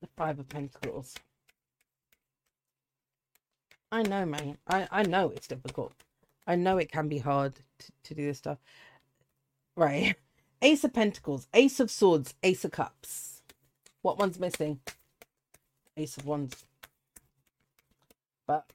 [0.01, 1.15] The Five of Pentacles.
[3.91, 4.59] I know, man.
[4.69, 5.93] I, I know it's difficult.
[6.47, 8.59] I know it can be hard to, to do this stuff.
[9.75, 10.17] Right.
[10.63, 13.43] Ace of Pentacles, Ace of Swords, Ace of Cups.
[14.03, 14.79] What one's missing?
[15.97, 16.65] Ace of Wands
[18.47, 18.67] but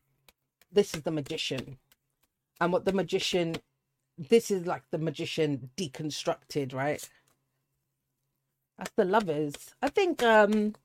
[0.77, 1.77] this is the magician.
[2.61, 3.55] And what the magician
[4.17, 7.07] this is like the magician deconstructed right?
[8.77, 9.55] That's the lovers.
[9.81, 10.75] I think um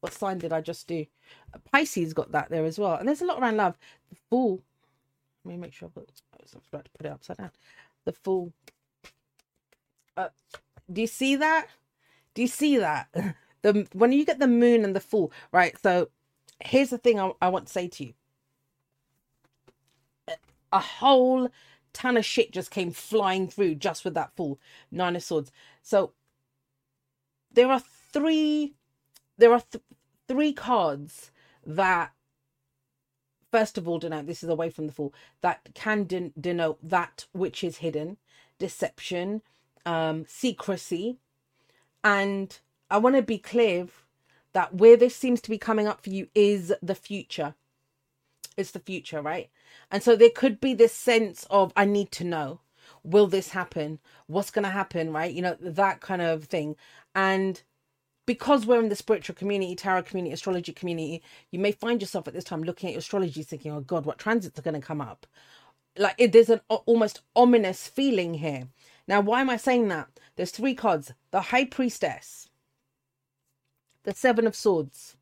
[0.00, 1.06] what sign did i just do?
[1.72, 2.94] Pisces got that there as well.
[2.94, 3.78] And there's a lot around love.
[4.10, 4.62] The fool.
[5.44, 7.50] Let me make sure i've got i about to put it upside down.
[8.04, 8.52] The fool.
[10.16, 10.28] Uh,
[10.92, 11.68] do you see that?
[12.34, 13.08] Do you see that?
[13.62, 15.78] The when you get the moon and the fool right?
[15.82, 16.08] So
[16.64, 18.14] here's the thing I, I want to say to you
[20.72, 21.50] a whole
[21.92, 24.58] ton of shit just came flying through just with that full
[24.90, 25.50] nine of swords
[25.82, 26.12] so
[27.52, 28.74] there are three
[29.38, 29.84] there are th-
[30.28, 31.30] three cards
[31.66, 32.12] that
[33.50, 37.26] first of all denote this is away from the fool that can den- denote that
[37.32, 38.16] which is hidden
[38.58, 39.42] deception
[39.84, 41.18] um secrecy
[42.04, 43.88] and i want to be clear
[44.52, 47.54] that where this seems to be coming up for you is the future.
[48.56, 49.50] It's the future, right?
[49.90, 52.60] And so there could be this sense of, I need to know.
[53.02, 53.98] Will this happen?
[54.26, 55.32] What's going to happen, right?
[55.32, 56.76] You know, that kind of thing.
[57.14, 57.62] And
[58.26, 62.34] because we're in the spiritual community, tarot community, astrology community, you may find yourself at
[62.34, 65.00] this time looking at your astrology thinking, oh God, what transits are going to come
[65.00, 65.26] up?
[65.96, 68.68] Like it, there's an almost ominous feeling here.
[69.08, 70.08] Now, why am I saying that?
[70.36, 72.48] There's three cards the High Priestess,
[74.04, 75.16] the Seven of Swords,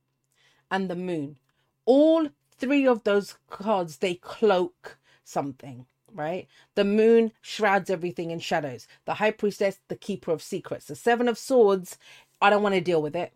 [0.70, 1.38] and the Moon.
[1.86, 6.46] All three of those cards, they cloak something, right?
[6.74, 8.86] The Moon shrouds everything in shadows.
[9.06, 10.86] The High Priestess, the Keeper of Secrets.
[10.86, 11.98] The Seven of Swords,
[12.40, 13.32] I don't want to deal with it.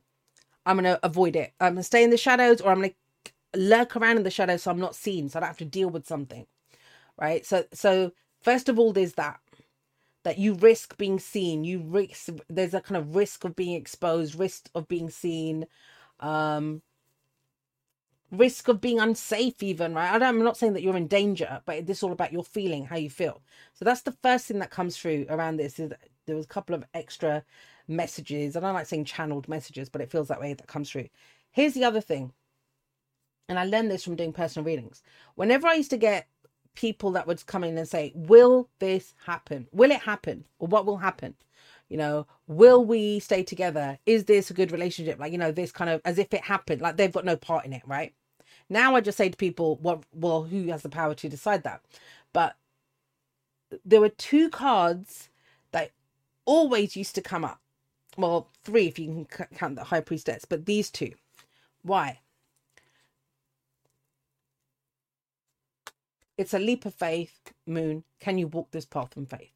[0.66, 1.52] I'm going to avoid it.
[1.60, 4.30] I'm going to stay in the shadows or I'm going to lurk around in the
[4.30, 6.46] shadows so I'm not seen, so I don't have to deal with something,
[7.20, 7.44] right?
[7.44, 9.40] So, so first of all, there's that
[10.24, 14.38] that you risk being seen you risk there's a kind of risk of being exposed
[14.38, 15.66] risk of being seen
[16.20, 16.82] um
[18.32, 21.98] risk of being unsafe even right i'm not saying that you're in danger but this
[21.98, 23.42] is all about your feeling how you feel
[23.74, 25.92] so that's the first thing that comes through around this is
[26.26, 27.44] there was a couple of extra
[27.88, 30.90] messages and i don't like saying channeled messages but it feels that way that comes
[30.90, 31.08] through
[31.50, 32.32] here's the other thing
[33.48, 35.02] and i learned this from doing personal readings
[35.34, 36.26] whenever i used to get
[36.74, 39.68] people that would come in and say, Will this happen?
[39.72, 40.44] Will it happen?
[40.58, 41.34] Or what will happen?
[41.88, 43.98] You know, will we stay together?
[44.06, 45.18] Is this a good relationship?
[45.18, 47.66] Like, you know, this kind of as if it happened, like they've got no part
[47.66, 48.14] in it, right?
[48.68, 51.82] Now I just say to people, what well, who has the power to decide that?
[52.32, 52.56] But
[53.84, 55.28] there were two cards
[55.72, 55.90] that
[56.46, 57.60] always used to come up.
[58.16, 61.12] Well, three if you can count the high priestess, but these two.
[61.82, 62.20] Why?
[66.38, 68.04] It's a leap of faith, moon.
[68.20, 69.51] Can you walk this path in faith?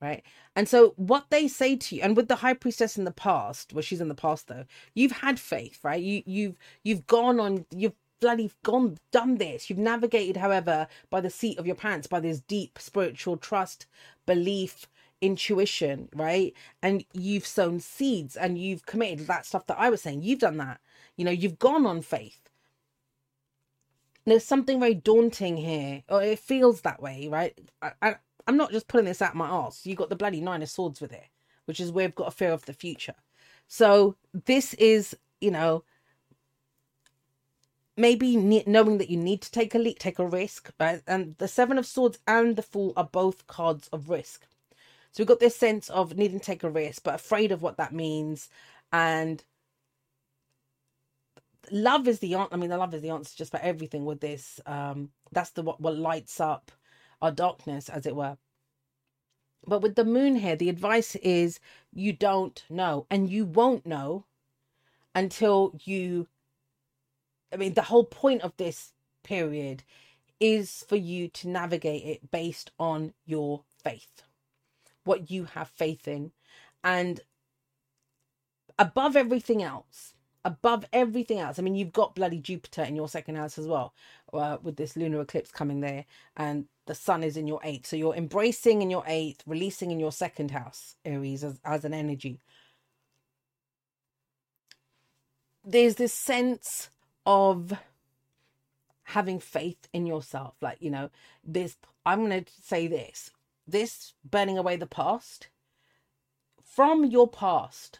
[0.00, 0.22] Right.
[0.54, 3.72] And so what they say to you, and with the high priestess in the past,
[3.72, 6.02] well, she's in the past though, you've had faith, right?
[6.02, 9.70] You you've you've gone on, you've bloody gone done this.
[9.70, 13.86] You've navigated, however, by the seat of your pants, by this deep spiritual trust,
[14.26, 14.86] belief,
[15.22, 16.54] intuition, right?
[16.82, 20.22] And you've sown seeds and you've committed that stuff that I was saying.
[20.22, 20.80] You've done that.
[21.16, 22.40] You know, you've gone on faith
[24.26, 27.58] there's something very daunting here, or it feels that way, right?
[27.80, 29.84] I, I, I'm not just pulling this out my ass.
[29.84, 31.26] You got the bloody nine of swords with it,
[31.64, 33.14] which is where we've got a fear of the future.
[33.68, 35.84] So this is, you know,
[37.96, 41.02] maybe knowing that you need to take a leap, take a risk, right?
[41.06, 44.46] And the seven of swords and the fool are both cards of risk.
[45.12, 47.78] So we've got this sense of needing to take a risk, but afraid of what
[47.78, 48.50] that means,
[48.92, 49.42] and
[51.70, 52.54] love is the answer.
[52.54, 54.60] I mean, the love is the answer just for everything with this.
[54.66, 56.70] Um, that's the what what lights up
[57.26, 58.38] our darkness, as it were.
[59.66, 61.58] But with the moon here, the advice is
[61.92, 64.24] you don't know, and you won't know
[65.14, 66.28] until you.
[67.52, 68.92] I mean, the whole point of this
[69.24, 69.82] period
[70.38, 74.22] is for you to navigate it based on your faith,
[75.04, 76.30] what you have faith in,
[76.84, 77.20] and
[78.78, 80.14] above everything else,
[80.46, 81.58] above everything else.
[81.58, 83.92] I mean, you've got bloody Jupiter in your second house as well,
[84.32, 86.04] uh, with this lunar eclipse coming there,
[86.36, 87.86] and the sun is in your eighth.
[87.86, 91.92] So you're embracing in your eighth, releasing in your second house, Aries, as, as an
[91.92, 92.38] energy.
[95.64, 96.90] There's this sense
[97.26, 97.72] of
[99.02, 100.54] having faith in yourself.
[100.60, 101.10] Like, you know,
[101.42, 103.32] this, I'm going to say this
[103.68, 105.48] this burning away the past
[106.62, 107.98] from your past,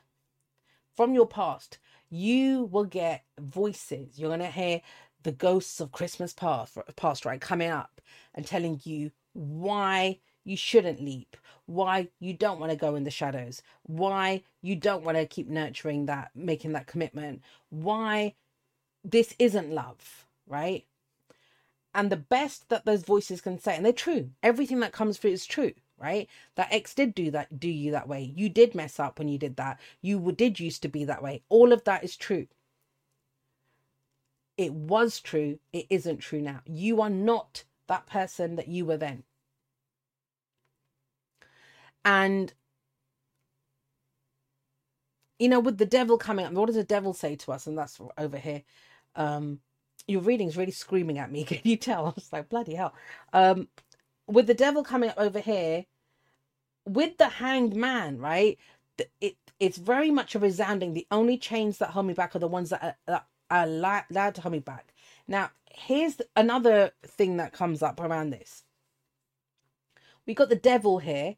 [0.94, 1.78] from your past,
[2.10, 4.18] you will get voices.
[4.18, 4.80] You're going to hear
[5.22, 8.00] the ghosts of Christmas past, past, right, coming up
[8.34, 13.10] and telling you why you shouldn't leap, why you don't want to go in the
[13.10, 18.34] shadows, why you don't want to keep nurturing that, making that commitment, why
[19.02, 20.86] this isn't love, right?
[21.92, 25.32] And the best that those voices can say, and they're true, everything that comes through
[25.32, 26.28] is true right?
[26.56, 28.32] That ex did do that do you that way.
[28.36, 29.80] You did mess up when you did that.
[30.02, 31.42] You did used to be that way.
[31.48, 32.46] All of that is true.
[34.56, 35.58] It was true.
[35.72, 36.60] It isn't true now.
[36.66, 39.24] You are not that person that you were then.
[42.04, 42.52] And
[45.38, 47.66] you know with the devil coming up what does the devil say to us?
[47.66, 48.62] And that's over here.
[49.16, 49.60] Um
[50.08, 51.44] your reading's really screaming at me.
[51.46, 52.06] Can you tell?
[52.08, 52.94] I was like bloody hell.
[53.32, 53.68] Um
[54.26, 55.86] with the devil coming over here,
[56.84, 58.58] with the hanged man, right?
[59.20, 60.92] It it's very much a resounding.
[60.94, 64.34] The only chains that hold me back are the ones that are, that are allowed
[64.34, 64.92] to hold me back.
[65.26, 68.64] Now, here's another thing that comes up around this.
[70.26, 71.36] We got the devil here,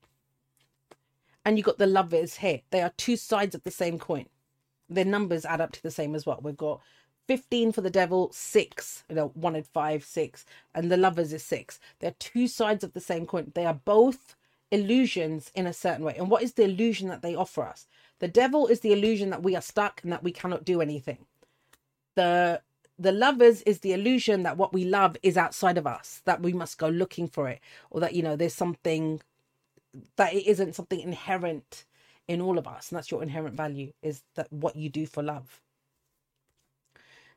[1.44, 2.62] and you got the lovers here.
[2.70, 4.26] They are two sides of the same coin.
[4.88, 6.40] Their numbers add up to the same as well.
[6.42, 6.80] We've got
[7.28, 11.78] 15 for the devil, six, you know, wanted five, six, and the lovers is six.
[12.00, 13.52] They're two sides of the same coin.
[13.54, 14.34] They are both
[14.70, 16.16] illusions in a certain way.
[16.16, 17.86] And what is the illusion that they offer us?
[18.18, 21.18] The devil is the illusion that we are stuck and that we cannot do anything.
[22.16, 22.62] The
[23.00, 26.52] the lovers is the illusion that what we love is outside of us, that we
[26.52, 27.60] must go looking for it,
[27.90, 29.20] or that you know there's something
[30.16, 31.84] that it isn't something inherent
[32.26, 35.22] in all of us, and that's your inherent value is that what you do for
[35.22, 35.60] love.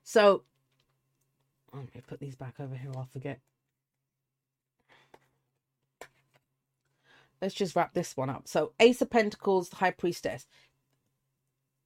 [0.04, 0.44] So
[1.74, 2.92] oh, let me put these back over here.
[2.96, 3.40] I'll forget.
[7.42, 8.48] Let's just wrap this one up.
[8.48, 10.46] So Ace of Pentacles, the High Priestess.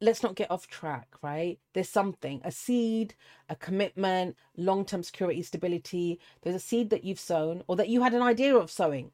[0.01, 1.57] Let's not get off track, right?
[1.73, 3.15] There's something, a seed,
[3.47, 6.19] a commitment, long-term security, stability.
[6.41, 9.11] There's a seed that you've sown or that you had an idea of sowing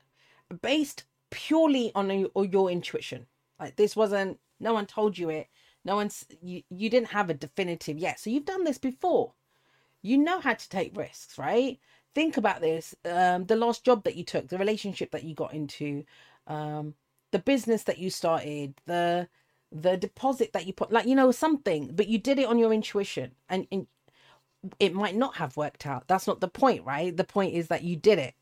[0.61, 3.27] based purely on your, your intuition.
[3.59, 5.47] Like this wasn't, no one told you it
[5.85, 9.33] no one's you, you didn't have a definitive yet so you've done this before
[10.01, 11.79] you know how to take risks right
[12.15, 15.53] think about this um the last job that you took the relationship that you got
[15.53, 16.03] into
[16.47, 16.93] um
[17.31, 19.27] the business that you started the
[19.71, 22.73] the deposit that you put like you know something but you did it on your
[22.73, 23.87] intuition and, and
[24.79, 26.07] it might not have worked out.
[26.07, 27.15] That's not the point, right?
[27.15, 28.35] The point is that you did it.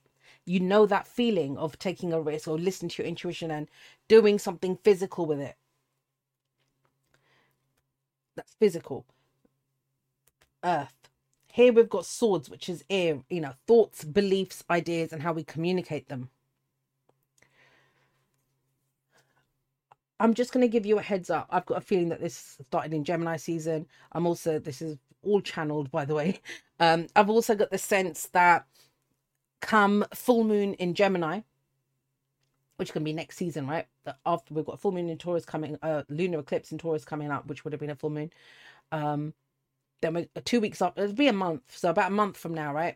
[0.46, 3.70] You know that feeling of taking a risk or listening to your intuition and
[4.08, 5.56] doing something physical with it.
[8.40, 9.06] That's physical.
[10.64, 11.10] Earth.
[11.52, 15.44] Here we've got swords, which is air, you know, thoughts, beliefs, ideas, and how we
[15.44, 16.30] communicate them.
[20.22, 21.48] I'm just going to give you a heads up.
[21.50, 23.88] I've got a feeling that this started in Gemini season.
[24.14, 26.40] I'm also, this is all channeled, by the way.
[26.82, 28.66] Um, I've also got the sense that
[29.60, 31.42] come full moon in Gemini,
[32.78, 33.86] which can be next season, right?
[34.26, 37.32] After we've got a full moon in Taurus coming, uh, lunar eclipse in Taurus coming
[37.32, 38.32] up, which would have been a full moon.
[38.92, 39.34] Um,
[40.02, 42.54] then we, uh, two weeks up, it'll be a month, so about a month from
[42.54, 42.96] now, right?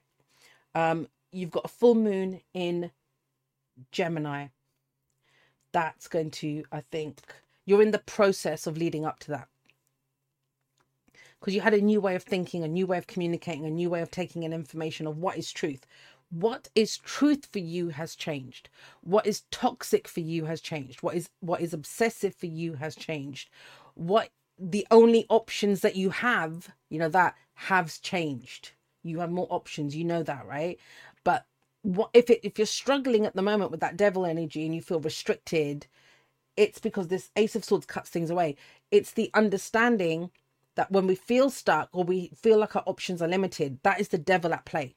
[0.76, 2.92] Um, you've got a full moon in
[3.92, 4.48] Gemini.
[5.72, 7.20] That's going to, I think,
[7.66, 9.48] you're in the process of leading up to that
[11.44, 13.90] because you had a new way of thinking, a new way of communicating, a new
[13.90, 15.86] way of taking in information of what is truth.
[16.34, 18.68] What is truth for you has changed.
[19.02, 21.04] What is toxic for you has changed.
[21.04, 23.52] What is what is obsessive for you has changed.
[23.94, 28.72] What the only options that you have, you know, that has changed.
[29.04, 30.80] You have more options, you know that, right?
[31.24, 31.46] But
[31.84, 34.82] what if it if you're struggling at the moment with that devil energy and you
[34.82, 35.86] feel restricted,
[36.58, 38.56] it's because this ace of swords cuts things away.
[38.90, 40.32] It's the understanding
[40.74, 44.08] that when we feel stuck or we feel like our options are limited, that is
[44.08, 44.96] the devil at play.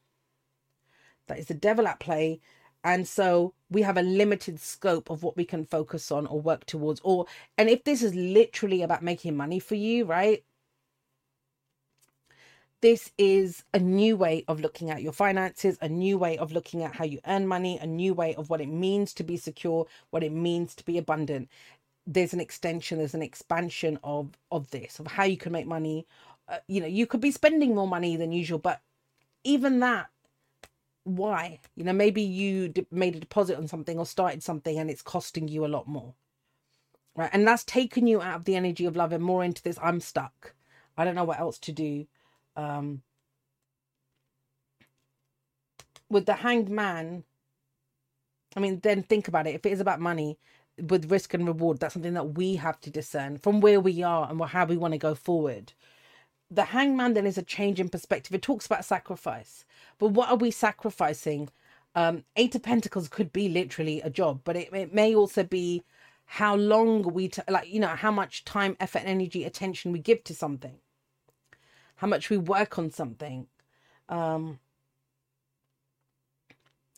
[1.27, 2.41] That is the devil at play.
[2.85, 6.67] And so we have a limited scope of what we can focus on or work
[6.67, 7.01] towards.
[7.03, 7.27] Or,
[7.59, 10.45] and if this is literally about making money for you, right?
[12.83, 16.85] This is a new way of looking at your finances, a new way of looking
[16.85, 19.87] at how you earn money, a new way of what it means to be secure,
[20.11, 21.49] what it means to be abundant
[22.07, 26.07] there's an extension there's an expansion of of this of how you can make money
[26.49, 28.81] uh, you know you could be spending more money than usual but
[29.43, 30.07] even that
[31.07, 31.61] why?
[31.77, 35.03] You know maybe you d- made a deposit on something or started something and it's
[35.03, 36.15] costing you a lot more.
[37.17, 39.79] Right and that's taken you out of the energy of love and more into this
[39.83, 40.55] i'm stuck.
[40.97, 42.07] I don't know what else to do.
[42.57, 43.03] Um
[46.11, 47.25] with the hanged man
[48.57, 49.55] i mean then think about it.
[49.57, 50.39] If it is about money
[50.91, 54.31] with risk and reward that's something that we have to discern from where we are
[54.31, 55.73] and how we want to go forward
[56.51, 58.35] the hangman then is a change in perspective.
[58.35, 59.65] It talks about sacrifice.
[59.99, 61.49] But what are we sacrificing?
[61.95, 65.83] Um eight of pentacles could be literally a job but it, it may also be
[66.27, 70.23] how long we t- like you know how much time effort energy attention we give
[70.25, 70.77] to something.
[71.97, 73.47] How much we work on something.
[74.09, 74.59] Um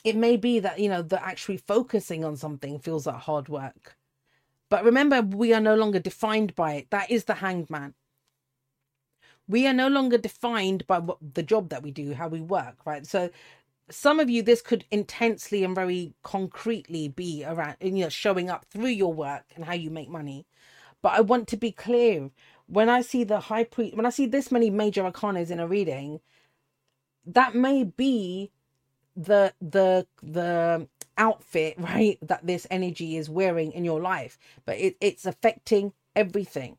[0.05, 3.97] it may be that you know that actually focusing on something feels like hard work.
[4.69, 6.91] But remember we are no longer defined by it.
[6.91, 7.95] That is the hanged man
[9.49, 12.77] we are no longer defined by what the job that we do how we work
[12.87, 13.07] right?
[13.07, 13.31] So
[13.91, 18.67] some of you this could intensely and very concretely be around you know showing up
[18.67, 20.47] through your work and how you make money.
[21.03, 22.31] But i want to be clear
[22.67, 25.69] when i see the high priest when i see this many major arcanas in a
[25.69, 26.21] reading
[27.27, 28.51] that may be
[29.17, 30.89] the the the
[31.19, 36.77] outfit right that this energy is wearing in your life but it, it's affecting everything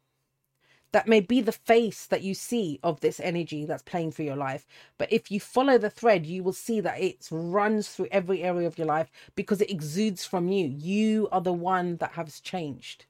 [0.92, 4.36] that may be the face that you see of this energy that's playing through your
[4.36, 4.66] life.
[4.98, 8.68] But if you follow the thread you will see that it runs through every area
[8.68, 10.68] of your life because it exudes from you.
[10.68, 13.06] You are the one that has changed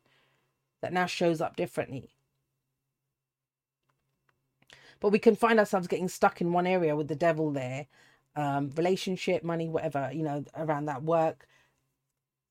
[0.81, 2.09] that now shows up differently.
[4.99, 7.87] But we can find ourselves getting stuck in one area with the devil there
[8.35, 11.47] um, relationship, money, whatever, you know, around that work.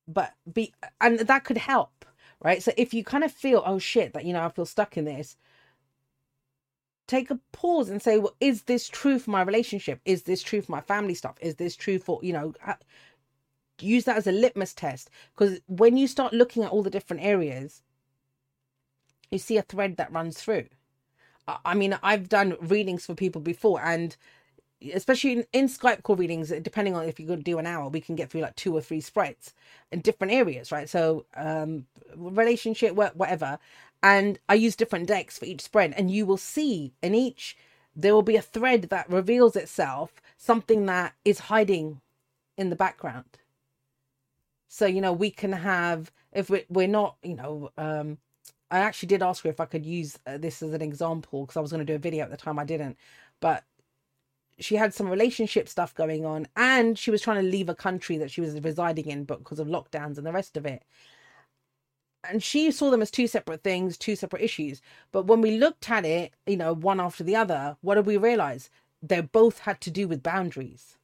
[0.07, 1.98] But be, and that could help,
[2.41, 2.61] right?
[2.63, 5.05] So if you kind of feel, oh shit, that, you know, I feel stuck in
[5.05, 5.37] this,
[7.07, 9.99] take a pause and say, well, is this true for my relationship?
[10.05, 11.37] Is this true for my family stuff?
[11.41, 12.73] Is this true for, you know, uh,
[13.81, 15.09] use that as a litmus test?
[15.35, 17.81] Because when you start looking at all the different areas,
[19.31, 20.65] you see a thread that runs through.
[21.65, 24.15] I mean, I've done readings for people before, and
[24.93, 27.89] especially in, in Skype call readings, depending on if you're going to do an hour,
[27.89, 29.53] we can get through like two or three spreads
[29.91, 30.89] in different areas, right?
[30.89, 33.59] So, um, relationship, work, whatever.
[34.01, 37.57] And I use different decks for each spread, and you will see in each
[37.95, 41.99] there will be a thread that reveals itself, something that is hiding
[42.57, 43.25] in the background.
[44.69, 48.19] So, you know, we can have, if we're not, you know, um,
[48.71, 51.57] I actually did ask her if I could use uh, this as an example because
[51.57, 52.59] I was going to do a video at the time.
[52.59, 52.97] I didn't,
[53.39, 53.63] but
[54.59, 58.17] she had some relationship stuff going on and she was trying to leave a country
[58.17, 60.83] that she was residing in but because of lockdowns and the rest of it
[62.27, 64.81] and she saw them as two separate things, two separate issues.
[65.11, 68.17] But when we looked at it, you know, one after the other, what did we
[68.17, 68.69] realize?
[69.01, 70.97] They both had to do with boundaries.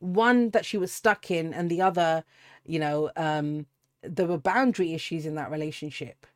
[0.00, 2.24] One that she was stuck in, and the other,
[2.66, 3.66] you know, um,
[4.02, 6.26] there were boundary issues in that relationship.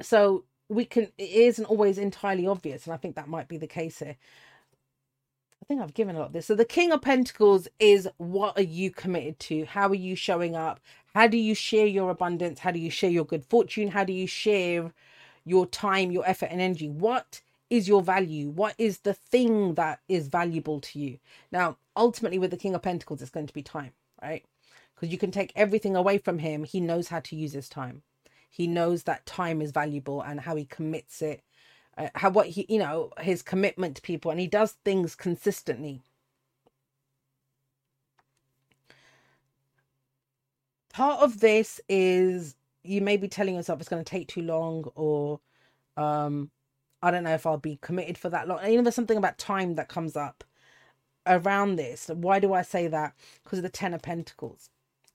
[0.00, 2.86] So we can, it isn't always entirely obvious.
[2.86, 4.16] And I think that might be the case here.
[5.62, 6.46] I think I've given a lot of this.
[6.46, 9.64] So the King of Pentacles is what are you committed to?
[9.64, 10.78] How are you showing up?
[11.14, 12.58] How do you share your abundance?
[12.60, 13.88] How do you share your good fortune?
[13.88, 14.92] How do you share
[15.44, 16.88] your time, your effort, and energy?
[16.88, 17.40] What
[17.70, 18.50] is your value?
[18.50, 21.18] What is the thing that is valuable to you?
[21.50, 24.44] Now, ultimately, with the King of Pentacles, it's going to be time, right?
[24.94, 26.64] Because you can take everything away from him.
[26.64, 28.02] He knows how to use his time.
[28.54, 31.42] He knows that time is valuable and how he commits it,
[31.98, 36.02] uh, how what he, you know, his commitment to people, and he does things consistently.
[40.94, 44.84] part of this is you may be telling yourself it's going to take too long
[44.94, 45.40] or
[45.96, 46.50] um
[47.02, 48.64] i don't know if i'll be committed for that long.
[48.64, 50.44] You know there's something about time that comes up
[51.26, 52.08] around this.
[52.14, 53.14] Why do i say that?
[53.42, 54.70] Because of the ten of pentacles.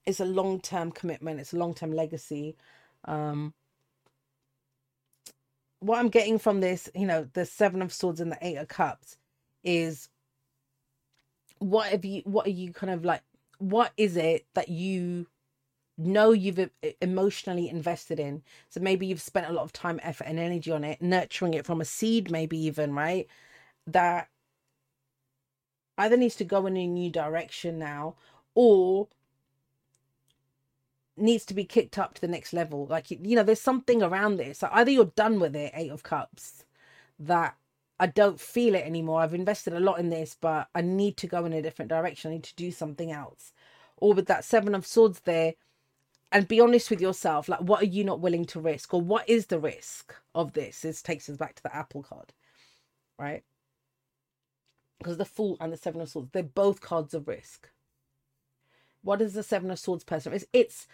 [0.06, 1.40] It's a long-term commitment.
[1.40, 2.58] It's a long-term legacy
[3.06, 3.54] um
[5.80, 8.68] what i'm getting from this you know the seven of swords and the eight of
[8.68, 9.18] cups
[9.64, 10.10] is
[11.60, 13.22] what have you what are you kind of like
[13.60, 15.28] what is it that you
[16.00, 16.70] know you've
[17.02, 18.42] emotionally invested in.
[18.70, 21.66] So maybe you've spent a lot of time, effort, and energy on it, nurturing it
[21.66, 23.28] from a seed, maybe even, right?
[23.86, 24.30] That
[25.98, 28.16] either needs to go in a new direction now
[28.56, 29.10] or
[31.20, 32.88] needs to be kicked up to the next level.
[32.88, 34.64] Like, you know, there's something around this.
[34.64, 36.66] Either you're done with it, Eight of Cups,
[37.20, 37.56] that
[38.00, 39.22] I don't feel it anymore.
[39.22, 42.32] I've invested a lot in this, but I need to go in a different direction.
[42.32, 43.54] I need to do something else.
[43.98, 45.54] Or with that Seven of Swords there,
[46.32, 49.28] and be honest with yourself like what are you not willing to risk or what
[49.28, 52.34] is the risk of this this takes us back to the apple card
[53.18, 53.44] right
[55.00, 57.70] because the fool and the seven of swords they're both cards of risk
[59.02, 60.88] what is the seven of swords person it's, it's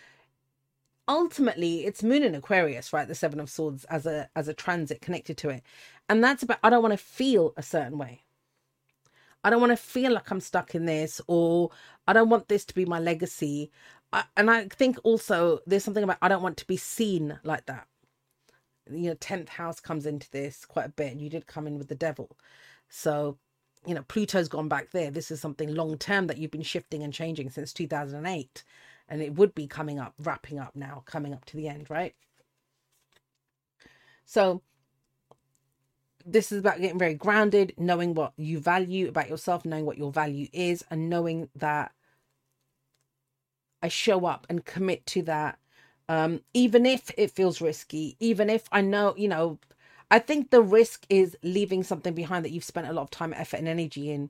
[1.07, 3.07] ultimately it's moon in aquarius right?
[3.07, 5.63] The seven of swords as a as a transit connected to it.
[6.09, 8.23] And that's about i don't want to feel a certain way.
[9.43, 11.71] I don't want to feel like i'm stuck in this or
[12.07, 13.71] i don't want this to be my legacy.
[14.37, 17.87] And I think also there's something about I don't want to be seen like that.
[18.89, 21.77] You know, tenth house comes into this quite a bit, and you did come in
[21.77, 22.37] with the devil,
[22.87, 23.37] so
[23.85, 25.11] you know Pluto's gone back there.
[25.11, 28.63] This is something long term that you've been shifting and changing since 2008,
[29.07, 32.15] and it would be coming up, wrapping up now, coming up to the end, right?
[34.25, 34.61] So
[36.25, 40.11] this is about getting very grounded, knowing what you value about yourself, knowing what your
[40.11, 41.91] value is, and knowing that
[43.83, 45.59] I show up and commit to that.
[46.09, 49.59] Um, even if it feels risky, even if I know, you know,
[50.11, 53.33] I think the risk is leaving something behind that you've spent a lot of time,
[53.33, 54.29] effort, and energy in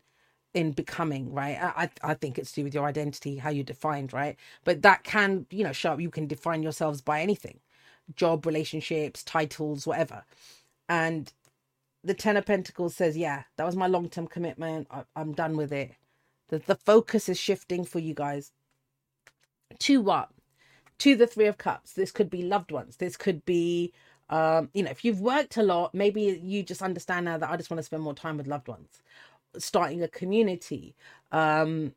[0.55, 4.13] in becoming right I, I think it's to do with your identity how you're defined
[4.13, 7.61] right but that can you know show up you can define yourselves by anything
[8.15, 10.25] job relationships titles whatever
[10.89, 11.33] and
[12.03, 15.73] the ten of pentacles says yeah that was my long-term commitment I, i'm done with
[15.73, 15.93] it
[16.49, 18.51] the, the focus is shifting for you guys
[19.79, 20.29] to what?
[20.99, 21.93] To the Three of Cups.
[21.93, 22.97] This could be loved ones.
[22.97, 23.93] This could be,
[24.29, 27.57] um, you know, if you've worked a lot, maybe you just understand now that I
[27.57, 29.01] just want to spend more time with loved ones.
[29.57, 30.95] Starting a community,
[31.31, 31.93] um,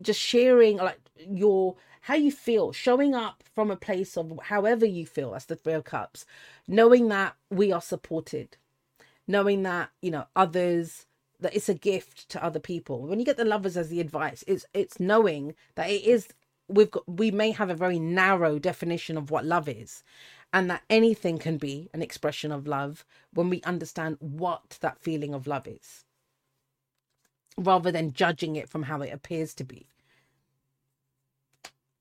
[0.00, 5.06] just sharing like your how you feel, showing up from a place of however you
[5.06, 5.32] feel.
[5.32, 6.26] That's the Three of Cups.
[6.66, 8.56] Knowing that we are supported,
[9.26, 11.06] knowing that you know others
[11.40, 13.02] that it's a gift to other people.
[13.02, 16.28] When you get the lovers as the advice, it's it's knowing that it is
[16.68, 20.02] we've got we may have a very narrow definition of what love is
[20.52, 25.34] and that anything can be an expression of love when we understand what that feeling
[25.34, 26.04] of love is
[27.56, 29.86] rather than judging it from how it appears to be.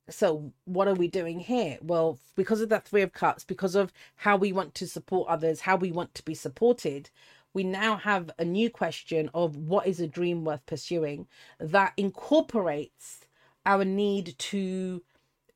[0.10, 1.78] So what are we doing here?
[1.82, 5.62] Well because of that three of cups because of how we want to support others
[5.62, 7.10] how we want to be supported
[7.54, 11.28] we now have a new question of what is a dream worth pursuing
[11.60, 13.22] that incorporates
[13.66, 15.04] our need to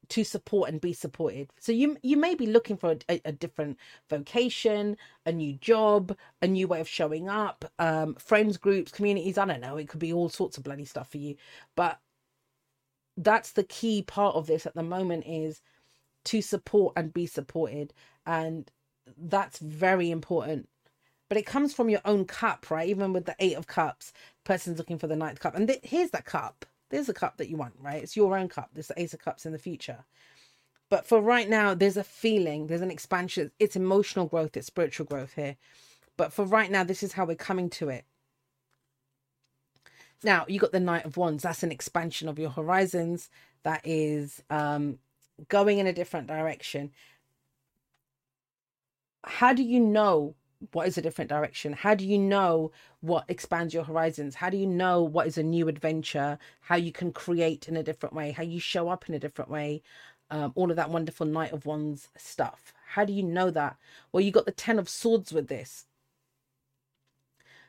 [0.10, 3.78] to support and be supported so you you may be looking for a, a, different
[4.10, 9.46] vocation a new job a new way of showing up um friends groups communities i
[9.46, 11.36] don't know it could be all sorts of bloody stuff for you
[11.76, 12.00] but
[13.18, 15.62] that's the key part of this at the moment is
[16.26, 17.94] to support and be supported
[18.26, 18.72] and
[19.18, 20.68] that's very important
[21.30, 22.88] but it comes from your own cup, right?
[22.88, 25.56] Even with the eight of cups, person's looking for the ninth cup.
[25.56, 26.66] And th- here's that cup.
[26.90, 28.02] There's a cup that you want, right?
[28.02, 28.70] It's your own cup.
[28.74, 30.06] There's the Ace of Cups in the future.
[30.90, 33.52] But for right now, there's a feeling, there's an expansion.
[33.60, 35.58] It's emotional growth, it's spiritual growth here.
[36.18, 38.06] But for right now, this is how we're coming to it.
[40.24, 41.44] Now, you got the Knight of Wands.
[41.44, 43.30] That's an expansion of your horizons.
[43.64, 45.00] That is um,
[45.50, 46.92] going in a different direction.
[49.24, 50.36] How do you know
[50.72, 51.74] what is a different direction?
[51.74, 54.36] How do you know what expands your horizons?
[54.36, 56.38] How do you know what is a new adventure?
[56.62, 58.32] How you can create in a different way?
[58.32, 59.82] How you show up in a different way?
[60.32, 62.74] Um, all of that wonderful Knight of Wands stuff.
[62.88, 63.78] How do you know that?
[64.12, 65.86] Well, you got the Ten of Swords with this.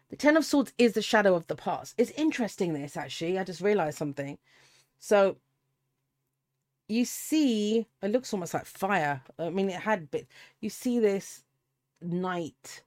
[0.08, 1.94] The Ten of Swords is the shadow of the past.
[1.98, 3.38] It's interesting, this actually.
[3.38, 4.38] I just realized something.
[4.98, 5.36] So,
[6.88, 9.20] you see, it looks almost like fire.
[9.38, 10.28] I mean, it had bit.
[10.60, 11.42] You see this
[12.00, 12.82] knight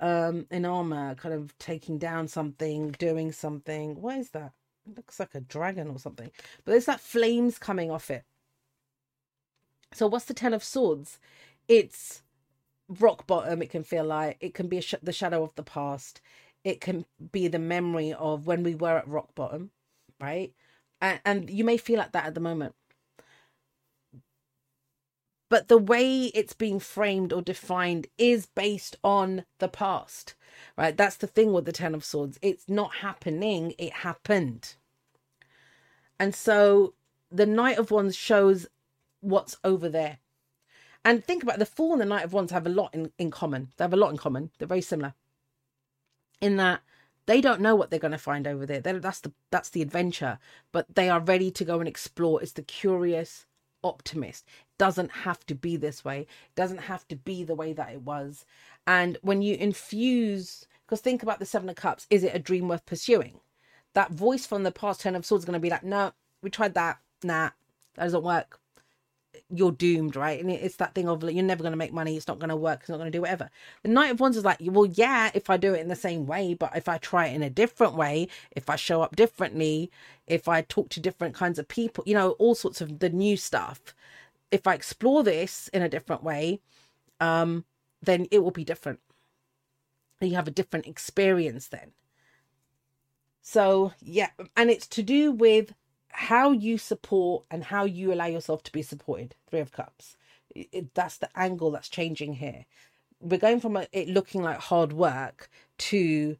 [0.00, 4.00] um in armor kind of taking down something doing something.
[4.00, 4.52] What is that?
[4.88, 6.30] It looks like a dragon or something.
[6.64, 8.24] But there's that flames coming off it.
[9.92, 11.18] So what's the ten of swords?
[11.68, 12.22] It's
[12.88, 13.62] rock bottom.
[13.62, 16.20] It can feel like it can be sh- the shadow of the past.
[16.64, 19.70] It can be the memory of when we were at rock bottom
[20.20, 20.52] right?
[21.00, 22.74] And, and you may feel like that at the moment
[25.50, 30.34] but the way it's being framed or defined is based on the past
[30.76, 30.96] right?
[30.96, 32.38] That's the thing with the ten of swords.
[32.42, 33.74] It's not happening.
[33.78, 34.74] It happened.
[36.18, 36.94] And so
[37.30, 38.66] the knight of wands shows
[39.20, 40.18] what's over there.
[41.04, 43.10] And think about it, the fool and the knight of wands have a lot in,
[43.18, 43.68] in common.
[43.76, 44.50] They have a lot in common.
[44.58, 45.14] They're very similar
[46.40, 46.80] in that
[47.26, 48.80] they don't know what they're going to find over there.
[48.80, 50.38] They're, that's the that's the adventure.
[50.72, 52.42] But they are ready to go and explore.
[52.42, 53.46] It's the curious
[53.84, 54.46] optimist.
[54.78, 56.26] Doesn't have to be this way.
[56.54, 58.44] Doesn't have to be the way that it was.
[58.86, 62.68] And when you infuse because think about the seven of cups is it a dream
[62.68, 63.40] worth pursuing?
[63.94, 66.12] That voice from the past ten of swords is going to be like no
[66.42, 66.98] we tried that.
[67.22, 67.50] Nah
[67.94, 68.60] that doesn't work
[69.52, 72.16] you're doomed right and it's that thing of like, you're never going to make money
[72.16, 73.50] it's not going to work it's not going to do whatever
[73.82, 76.26] the knight of wands is like well yeah if i do it in the same
[76.26, 79.90] way but if i try it in a different way if i show up differently
[80.26, 83.36] if i talk to different kinds of people you know all sorts of the new
[83.36, 83.94] stuff
[84.50, 86.60] if I explore this in a different way,
[87.20, 87.64] um,
[88.02, 89.00] then it will be different.
[90.20, 91.92] You have a different experience then.
[93.42, 95.72] So, yeah, and it's to do with
[96.12, 99.34] how you support and how you allow yourself to be supported.
[99.48, 100.16] Three of Cups.
[100.54, 102.66] It, that's the angle that's changing here.
[103.20, 105.48] We're going from it looking like hard work
[105.78, 106.36] to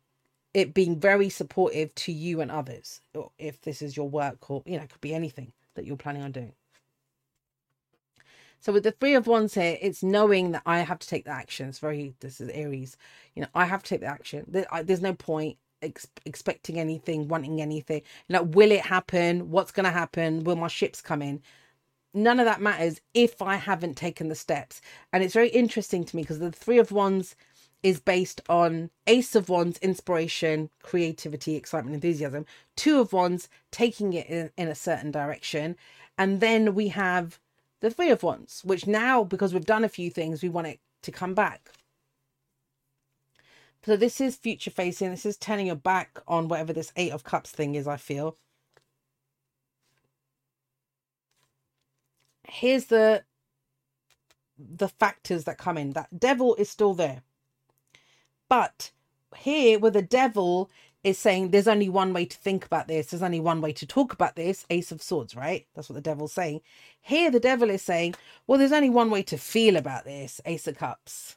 [0.52, 3.00] it being very supportive to you and others.
[3.38, 6.22] If this is your work, or you know, it could be anything that you're planning
[6.22, 6.54] on doing.
[8.60, 11.30] So with the three of wands here, it's knowing that I have to take the
[11.30, 11.68] action.
[11.68, 12.96] It's very, this is Aries.
[13.34, 14.44] You know, I have to take the action.
[14.84, 18.02] there's no point ex- expecting anything, wanting anything.
[18.28, 19.50] Know, will it happen?
[19.50, 20.44] What's going to happen?
[20.44, 21.42] Will my ships come in?
[22.12, 24.80] None of that matters if I haven't taken the steps.
[25.12, 27.36] And it's very interesting to me because the three of wands
[27.82, 32.44] is based on ace of wands inspiration creativity excitement enthusiasm
[32.76, 35.74] two of wands taking it in, in a certain direction
[36.18, 37.40] and then we have
[37.80, 40.80] the three of wands, which now, because we've done a few things, we want it
[41.02, 41.70] to come back.
[43.84, 45.10] So this is future facing.
[45.10, 48.36] This is turning your back on whatever this eight of cups thing is, I feel.
[52.46, 53.24] Here's the
[54.58, 55.92] the factors that come in.
[55.92, 57.22] That devil is still there.
[58.48, 58.90] But
[59.36, 60.70] here where the devil,
[61.02, 63.86] is saying there's only one way to think about this, there's only one way to
[63.86, 65.66] talk about this, Ace of Swords, right?
[65.74, 66.60] That's what the devil's saying.
[67.00, 68.14] Here, the devil is saying,
[68.46, 71.36] well, there's only one way to feel about this, Ace of Cups.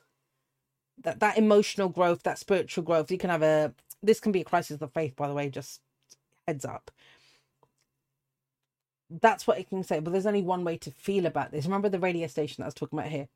[1.02, 4.46] That that emotional growth, that spiritual growth, you can have a this can be a
[4.46, 5.82] crisis of faith, by the way, just
[6.48, 6.92] heads up.
[9.10, 11.66] That's what it can say, but there's only one way to feel about this.
[11.66, 13.28] Remember the radio station that I was talking about here?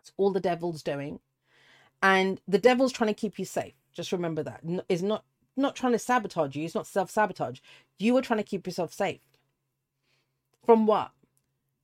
[0.00, 1.20] It's all the devil's doing.
[2.02, 5.24] And the devil's trying to keep you safe just remember that is not
[5.56, 6.64] not trying to sabotage you.
[6.64, 7.60] It's not self sabotage.
[7.98, 9.20] You are trying to keep yourself safe.
[10.64, 11.10] From what?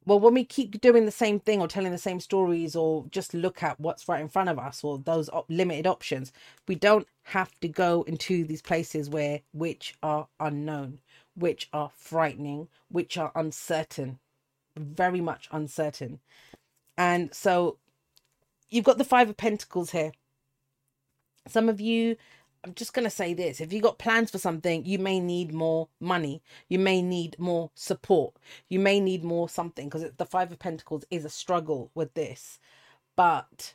[0.06, 3.34] Well, when we keep doing the same thing or telling the same stories or just
[3.34, 6.32] look at what's right in front of us or those op- limited options,
[6.68, 11.00] we don't have to go into these places where which are unknown,
[11.36, 14.20] which are frightening, which are uncertain,
[14.76, 16.20] very much uncertain.
[16.98, 17.78] And so
[18.70, 20.12] you've got the 5 of pentacles here
[21.48, 22.16] some of you,
[22.66, 25.54] I'm just going to say this if you got plans for something, you may need
[25.54, 26.42] more money.
[26.68, 28.34] You may need more support.
[28.68, 32.58] You may need more something because the Five of Pentacles is a struggle with this.
[33.16, 33.74] But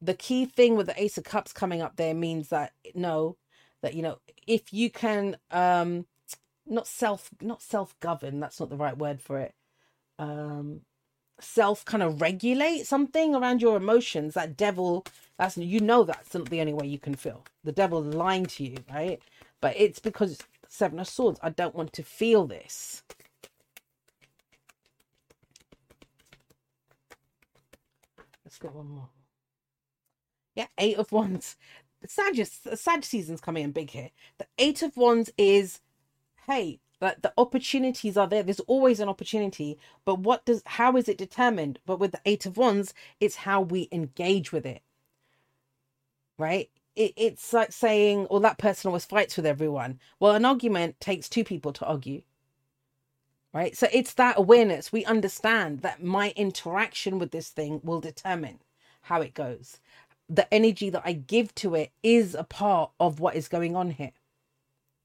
[0.00, 3.36] the key thing with the Ace of Cups coming up there means that no,
[3.82, 6.06] that you know if you can um
[6.66, 9.54] not self not self govern that's not the right word for it
[10.18, 10.80] um
[11.40, 15.04] self kind of regulate something around your emotions that devil
[15.38, 17.44] that's you know that's not the only way you can feel.
[17.64, 19.20] The devil lying to you right?
[19.60, 20.38] But it's because
[20.70, 23.02] seven of swords i don't want to feel this.
[28.44, 29.08] Let's get one more.
[30.54, 31.56] Yeah eight of wands.
[32.06, 34.10] Sag, sad season's coming in big here.
[34.38, 35.80] The Eight of Wands is,
[36.46, 38.42] hey, like the opportunities are there.
[38.42, 41.78] There's always an opportunity, but what does how is it determined?
[41.86, 44.82] But with the Eight of Wands, it's how we engage with it.
[46.38, 46.70] Right?
[46.96, 51.28] It, it's like saying, "Well, that person always fights with everyone." Well, an argument takes
[51.28, 52.22] two people to argue.
[53.52, 53.76] Right?
[53.76, 54.92] So it's that awareness.
[54.92, 58.60] We understand that my interaction with this thing will determine
[59.02, 59.78] how it goes
[60.28, 63.90] the energy that I give to it is a part of what is going on
[63.92, 64.12] here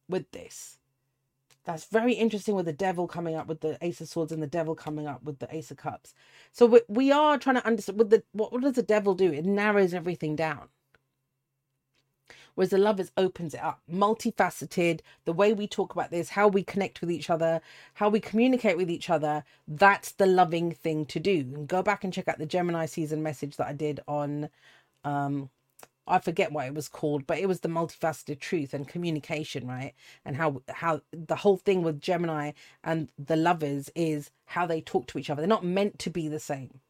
[0.09, 0.77] with this.
[1.65, 4.47] That's very interesting with the devil coming up with the ace of swords and the
[4.47, 6.13] devil coming up with the ace of cups.
[6.51, 9.31] So we, we are trying to understand with the what, what does the devil do?
[9.31, 10.69] It narrows everything down.
[12.55, 14.99] Whereas the lovers opens it up, multifaceted.
[15.25, 17.61] The way we talk about this, how we connect with each other,
[17.95, 21.39] how we communicate with each other, that's the loving thing to do.
[21.39, 24.49] And go back and check out the Gemini season message that I did on
[25.03, 25.49] um
[26.05, 29.93] I forget what it was called, but it was the multifaceted truth and communication, right?
[30.25, 32.51] And how how the whole thing with Gemini
[32.83, 35.41] and the lovers is how they talk to each other.
[35.41, 36.81] They're not meant to be the same.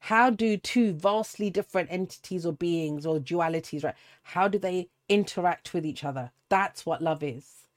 [0.00, 3.94] How do two vastly different entities or beings or dualities, right?
[4.22, 6.32] How do they interact with each other?
[6.48, 7.68] That's what love is.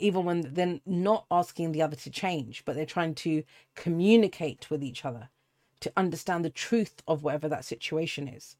[0.00, 3.44] Even when they're not asking the other to change, but they're trying to
[3.76, 5.30] communicate with each other
[5.80, 8.56] to understand the truth of whatever that situation is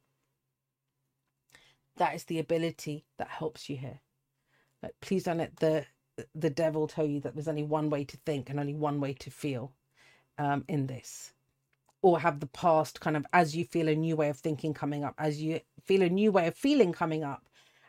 [1.97, 4.01] that is the ability that helps you here.
[4.83, 5.87] Like, please don't let the
[6.35, 9.13] the devil tell you that there's only one way to think and only one way
[9.15, 9.73] to feel
[10.39, 11.33] um, in this,
[12.03, 15.03] or have the past kind of as you feel a new way of thinking coming
[15.03, 17.49] up, as you feel a new way of feeling coming up,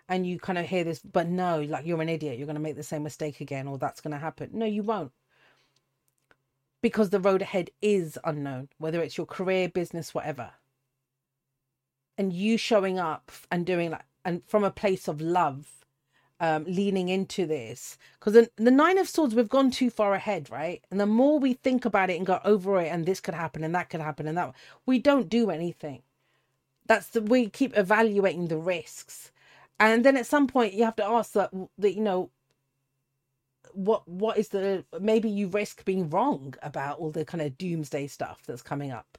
[0.09, 2.61] and you kind of hear this, but no, like you're an idiot, you're going to
[2.61, 4.49] make the same mistake again, or that's going to happen.
[4.53, 5.11] No, you won't.
[6.81, 10.51] Because the road ahead is unknown, whether it's your career, business, whatever
[12.17, 15.85] and you showing up and doing like and from a place of love
[16.39, 17.97] um leaning into this.
[18.19, 20.83] Because the, the nine of swords we've gone too far ahead right?
[20.91, 23.63] And the more we think about it and go over it and this could happen
[23.63, 24.53] and that could happen and that
[24.85, 26.01] we don't do anything.
[26.87, 29.31] That's the we keep evaluating the risks.
[29.79, 32.29] And then at some point you have to ask that that you know
[33.73, 38.07] what what is the maybe you risk being wrong about all the kind of doomsday
[38.07, 39.17] stuff that's coming up.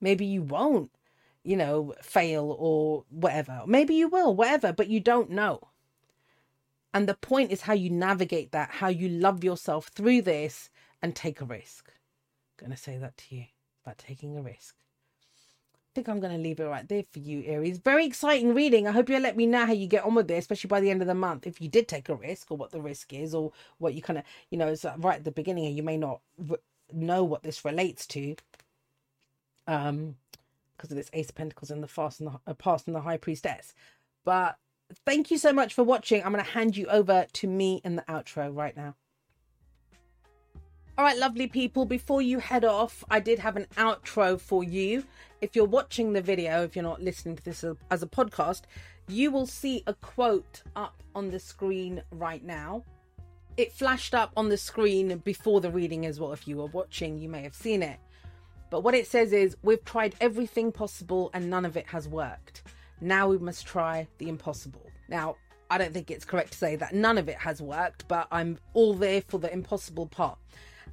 [0.00, 0.90] Maybe you won't
[1.46, 3.62] you know, fail or whatever.
[3.66, 5.60] Maybe you will, whatever, but you don't know.
[6.92, 10.70] And the point is how you navigate that, how you love yourself through this
[11.00, 11.92] and take a risk.
[12.58, 13.44] I'm going to say that to you
[13.84, 14.74] about taking a risk.
[15.38, 17.78] I think I'm going to leave it right there for you, Aries.
[17.78, 18.88] Very exciting reading.
[18.88, 20.90] I hope you'll let me know how you get on with this, especially by the
[20.90, 21.46] end of the month.
[21.46, 24.18] If you did take a risk or what the risk is or what you kind
[24.18, 26.20] of, you know, it's right at the beginning and you may not
[26.92, 28.36] know what this relates to.
[29.66, 30.16] Um,
[30.76, 33.00] because of this Ace of Pentacles and the fast and the uh, past and the
[33.00, 33.74] High Priestess.
[34.24, 34.56] But
[35.04, 36.22] thank you so much for watching.
[36.22, 38.94] I'm going to hand you over to me in the outro right now.
[40.98, 45.04] All right, lovely people, before you head off, I did have an outro for you.
[45.42, 48.62] If you're watching the video, if you're not listening to this as a podcast,
[49.06, 52.82] you will see a quote up on the screen right now.
[53.58, 56.32] It flashed up on the screen before the reading as well.
[56.32, 57.98] If you were watching, you may have seen it.
[58.70, 62.62] But what it says is, we've tried everything possible and none of it has worked.
[63.00, 64.86] Now we must try the impossible.
[65.08, 65.36] Now,
[65.70, 68.58] I don't think it's correct to say that none of it has worked, but I'm
[68.74, 70.38] all there for the impossible part.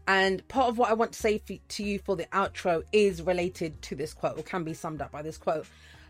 [0.07, 3.82] And part of what I want to say to you for the outro is related
[3.84, 5.65] to this quote, or can be summed up by this quote.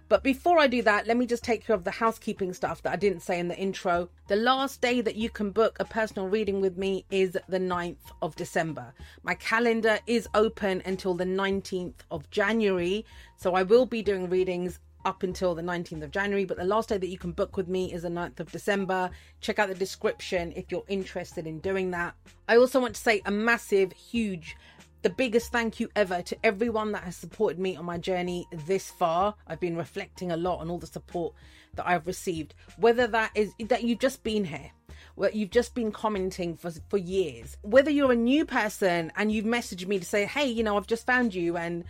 [0.09, 2.93] But before I do that, let me just take care of the housekeeping stuff that
[2.93, 4.09] I didn't say in the intro.
[4.27, 8.11] The last day that you can book a personal reading with me is the 9th
[8.21, 8.93] of December.
[9.23, 13.05] My calendar is open until the 19th of January.
[13.37, 16.89] So I will be doing readings up until the 19th of January, but the last
[16.89, 19.09] day that you can book with me is the 9th of December.
[19.41, 22.15] Check out the description if you're interested in doing that.
[22.47, 24.55] I also want to say a massive, huge
[25.03, 28.89] the biggest thank you ever to everyone that has supported me on my journey this
[28.89, 29.35] far.
[29.45, 31.33] I've been reflecting a lot on all the support
[31.75, 34.71] that I've received, whether that is that you've just been here,
[35.15, 39.45] where you've just been commenting for for years, whether you're a new person and you've
[39.45, 41.83] messaged me to say, "Hey, you know, I've just found you," and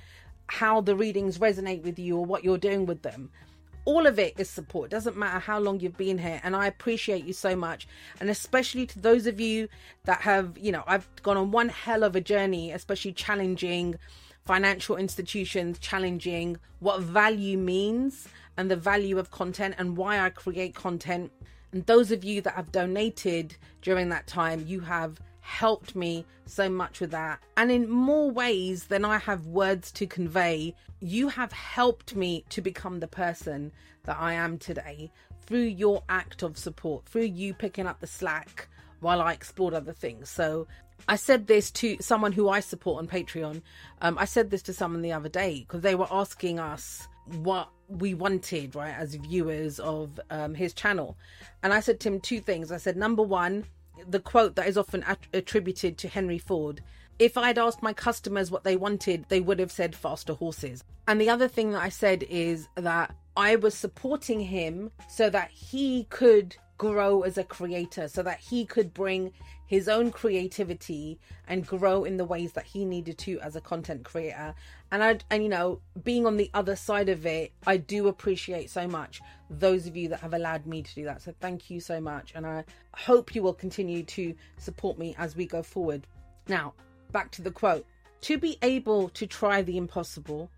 [0.48, 3.30] how the readings resonate with you or what you're doing with them.
[3.86, 4.90] All of it is support.
[4.90, 6.40] Doesn't matter how long you've been here.
[6.44, 7.88] And I appreciate you so much.
[8.20, 9.68] And especially to those of you
[10.06, 13.96] that have, you know, I've gone on one hell of a journey, especially challenging
[14.46, 18.28] financial institutions, challenging what value means
[18.58, 21.32] and the value of content and why I create content.
[21.72, 26.70] And those of you that have donated during that time, you have helped me so
[26.70, 27.40] much with that.
[27.58, 32.62] And in more ways than I have words to convey, you have helped me to
[32.62, 33.72] become the person
[34.06, 35.12] that I am today
[35.46, 38.70] through your act of support, through you picking up the slack
[39.02, 40.30] while I explored other things.
[40.30, 40.66] So
[41.10, 43.62] I said this to someone who I support on Patreon.
[44.02, 47.70] Um, I said this to someone the other day because they were asking us what
[47.90, 51.18] we wanted, right, as viewers of um, his channel.
[51.62, 52.72] And I said to him two things.
[52.72, 53.66] I said, number one,
[54.08, 56.82] the quote that is often at- attributed to Henry Ford
[57.20, 60.84] if I'd asked my customers what they wanted, they would have said faster horses.
[61.08, 65.50] And the other thing that I said is that I was supporting him so that
[65.52, 69.32] he could grow as a creator, so that he could bring
[69.66, 74.04] his own creativity and grow in the ways that he needed to as a content
[74.04, 74.54] creator.
[74.92, 78.70] And I and you know, being on the other side of it, I do appreciate
[78.70, 81.22] so much those of you that have allowed me to do that.
[81.22, 85.36] So thank you so much and I hope you will continue to support me as
[85.36, 86.06] we go forward.
[86.48, 86.74] Now,
[87.12, 87.86] back to the quote.
[88.22, 90.50] To be able to try the impossible,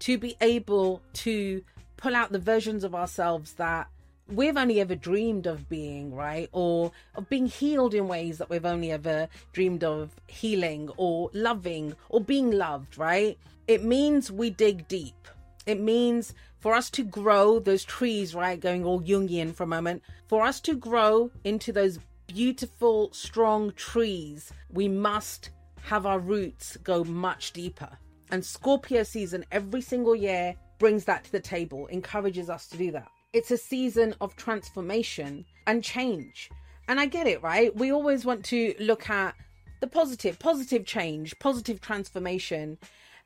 [0.00, 1.62] to be able to
[1.96, 3.88] pull out the versions of ourselves that
[4.32, 6.48] we've only ever dreamed of being, right?
[6.52, 11.94] Or of being healed in ways that we've only ever dreamed of healing or loving
[12.08, 13.38] or being loved, right?
[13.68, 15.28] It means we dig deep.
[15.66, 18.58] It means for us to grow those trees, right?
[18.58, 24.52] Going all Jungian for a moment, for us to grow into those beautiful, strong trees,
[24.70, 25.50] we must
[25.82, 27.90] have our roots go much deeper.
[28.30, 32.90] And Scorpio season every single year brings that to the table, encourages us to do
[32.92, 33.11] that.
[33.32, 36.50] It's a season of transformation and change.
[36.86, 37.74] And I get it, right?
[37.74, 39.34] We always want to look at
[39.80, 42.76] the positive, positive change, positive transformation.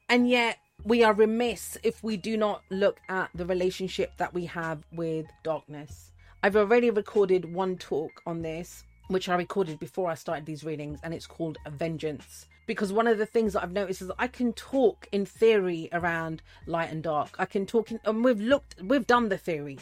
[0.09, 4.44] And yet we are remiss if we do not look at the relationship that we
[4.44, 6.12] have with darkness.
[6.40, 11.00] I've already recorded one talk on this, which I recorded before I started these readings,
[11.02, 14.52] and it's called Vengeance because one of the things that I've noticed is I can
[14.52, 17.34] talk in theory around light and dark.
[17.38, 19.78] I can talk, in, and we've looked, we've done the theory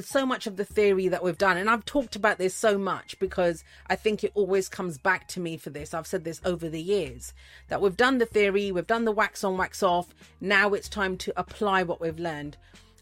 [0.00, 3.16] so much of the theory that we've done and i've talked about this so much
[3.20, 5.94] because i think it always comes back to me for this.
[5.94, 7.32] I've said this over the years
[7.68, 10.14] that we've done the theory we've done the wax on wax off.
[10.40, 12.56] Now it's time to apply what we've learned.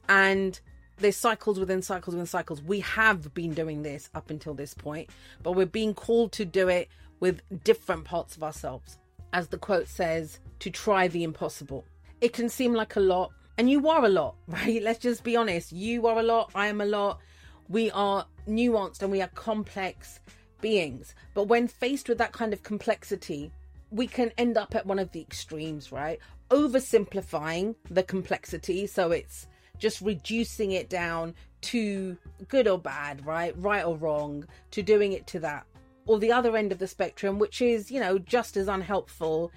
[0.09, 0.59] And
[0.99, 2.63] there's cycles within cycles within cycles.
[2.63, 5.11] We have been doing this up until this point
[5.43, 6.89] but we're being called to do it
[7.21, 8.99] with different parts of ourselves.
[9.33, 11.85] As the quote says to try the impossible.
[12.21, 14.83] It can seem like a lot and you are a lot, right?
[14.83, 15.73] Let's just be honest.
[15.73, 16.51] You are a lot.
[16.55, 17.21] I am a lot.
[17.69, 20.21] We are nuanced and we are complex
[20.61, 21.15] beings.
[21.35, 23.53] But when faced with that kind of complexity,
[23.91, 26.19] we can end up at one of the extremes, right?
[26.51, 28.87] Oversimplifying the complexity.
[28.87, 29.47] So it's
[29.79, 32.17] just reducing it down to
[32.49, 33.55] good or bad, right?
[33.57, 35.67] Right or wrong, to doing it to that.
[36.07, 39.51] Or the other end of the spectrum, which is, you know, just as unhelpful,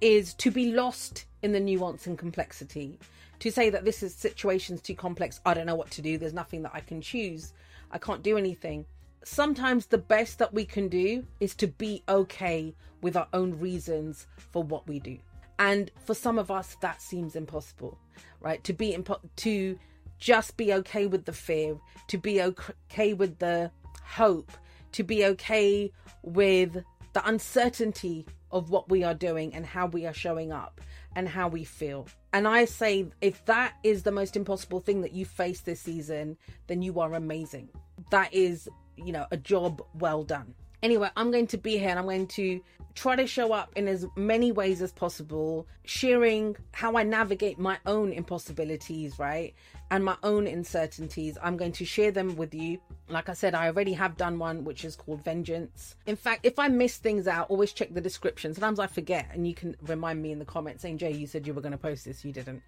[0.00, 2.98] is to be lost in the nuance and complexity.
[3.40, 6.18] To say that this is situation's too complex i don't know what to do.
[6.18, 7.52] There's nothing that i can choose.
[7.90, 8.86] I can't do anything.
[9.24, 14.26] Sometimes the best that we can do is to be okay with our own reasons
[14.36, 15.18] for what we do.
[15.58, 17.98] And for some of us that seems impossible
[18.40, 18.62] right?
[18.64, 19.78] To be impo- to
[20.18, 21.76] just be okay with the fear
[22.06, 23.70] to be okay with the
[24.04, 24.52] hope
[24.92, 25.90] to be okay
[26.22, 26.84] with
[27.14, 28.24] the uncertainty
[28.54, 30.80] of what we are doing and how we are showing up
[31.16, 32.06] and how we feel.
[32.32, 36.38] And I say, if that is the most impossible thing that you face this season,
[36.68, 37.68] then you are amazing.
[38.10, 40.54] That is, you know, a job well done.
[40.84, 42.60] Anyway, I'm going to be here and I'm going to
[42.94, 47.78] try to show up in as many ways as possible, sharing how I navigate my
[47.86, 49.54] own impossibilities, right?
[49.90, 51.38] And my own uncertainties.
[51.42, 52.80] I'm going to share them with you.
[53.08, 55.96] Like I said, I already have done one which is called Vengeance.
[56.04, 58.52] In fact, if I miss things out, always check the description.
[58.52, 61.46] Sometimes I forget, and you can remind me in the comments saying, Jay, you said
[61.46, 62.62] you were going to post this, you didn't.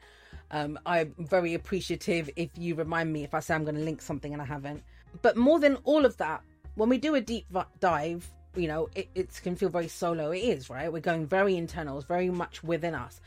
[0.52, 4.00] Um, I'm very appreciative if you remind me if I say I'm going to link
[4.00, 4.82] something and I haven't.
[5.20, 6.42] But more than all of that,
[6.76, 7.46] when we do a deep
[7.80, 10.30] dive, you know, it, it can feel very solo.
[10.30, 10.92] It is, right?
[10.92, 13.20] We're going very internal, it's very much within us.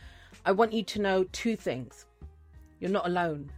[0.45, 2.05] I want you to know two things.
[2.79, 3.51] You're not alone.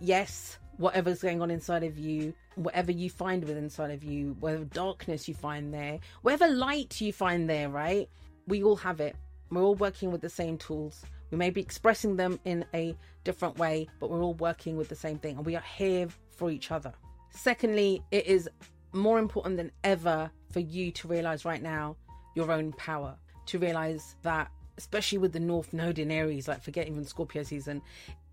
[0.00, 4.64] Yes, whatever's going on inside of you, whatever you find within inside of you, whatever
[4.64, 8.08] darkness you find there, whatever light you find there, right?
[8.48, 9.16] We all have it.
[9.50, 11.04] We're all working with the same tools.
[11.30, 14.96] We may be expressing them in a different way, but we're all working with the
[14.96, 16.92] same thing and we are here for each other.
[17.30, 18.48] Secondly, it is
[18.94, 21.96] more important than ever for you to realize right now
[22.34, 23.16] your own power,
[23.46, 27.82] to realize that, especially with the North Node in Aries, like forget even Scorpio season,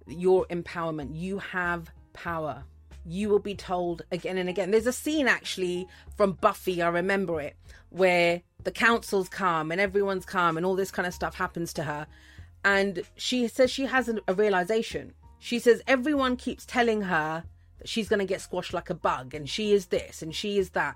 [0.07, 2.64] your empowerment, you have power.
[3.05, 4.72] You will be told again and again.
[4.72, 7.55] There's a scene actually from Buffy, I remember it,
[7.89, 11.84] where the councils come and everyone's calm and all this kind of stuff happens to
[11.84, 12.05] her.
[12.64, 15.14] And she says she has a realization.
[15.39, 17.43] She says everyone keeps telling her
[17.86, 20.72] she's going to get squashed like a bug and she is this and she is
[20.72, 20.96] that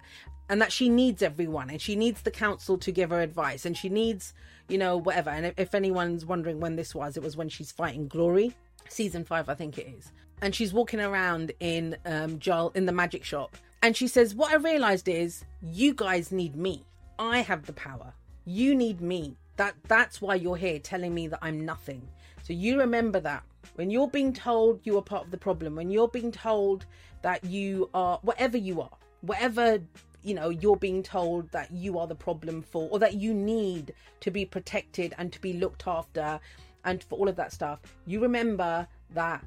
[0.49, 3.75] and that she needs everyone and she needs the council to give her advice and
[3.77, 4.33] she needs
[4.67, 5.29] you know whatever.
[5.29, 8.55] And if, anyone's wondering when this was it was when she's fighting glory.
[8.89, 10.11] Season five i think it is.
[10.41, 13.57] And she's walking around in um Joel in the magic shop.
[13.81, 16.85] And she says what i realized is you guys need me.
[17.17, 18.13] I have the power.
[18.45, 19.37] You need me.
[19.57, 22.07] That that's why you're here telling me that i'm nothing.
[22.43, 23.43] So you remember that
[23.75, 26.85] when you're being told you are part of the problem, when you're being told
[27.21, 29.79] that you are whatever you are, whatever
[30.23, 33.93] you know you're being told that you are the problem for or that you need
[34.19, 36.39] to be protected and to be looked after
[36.83, 39.43] and for all of that stuff you remember that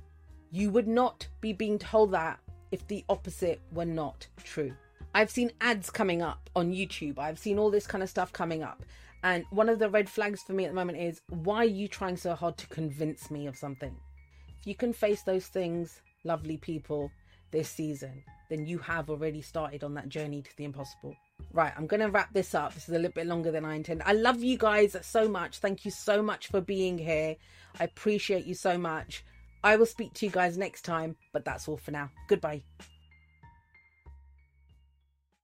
[0.52, 2.38] you would not be being told that
[2.70, 4.72] if the opposite were not true.
[5.14, 7.18] I've seen ads coming up on youtube.
[7.18, 8.84] I've seen all this kind of stuff coming up.
[9.22, 11.88] And one of the red flags for me at the moment is why are you
[11.88, 13.96] trying so hard to convince me of something
[14.68, 17.10] you can face those things, lovely people,
[17.50, 21.16] this season, then you have already started on that journey to the impossible.
[21.52, 22.74] Right, I'm going to wrap this up.
[22.74, 24.02] This is a little bit longer than I intend.
[24.04, 25.58] I love you guys so much.
[25.58, 27.36] Thank you so much for being here.
[27.80, 29.24] I appreciate you so much.
[29.64, 32.10] I will speak to you guys next time, but that's all for now.
[32.28, 32.62] Goodbye.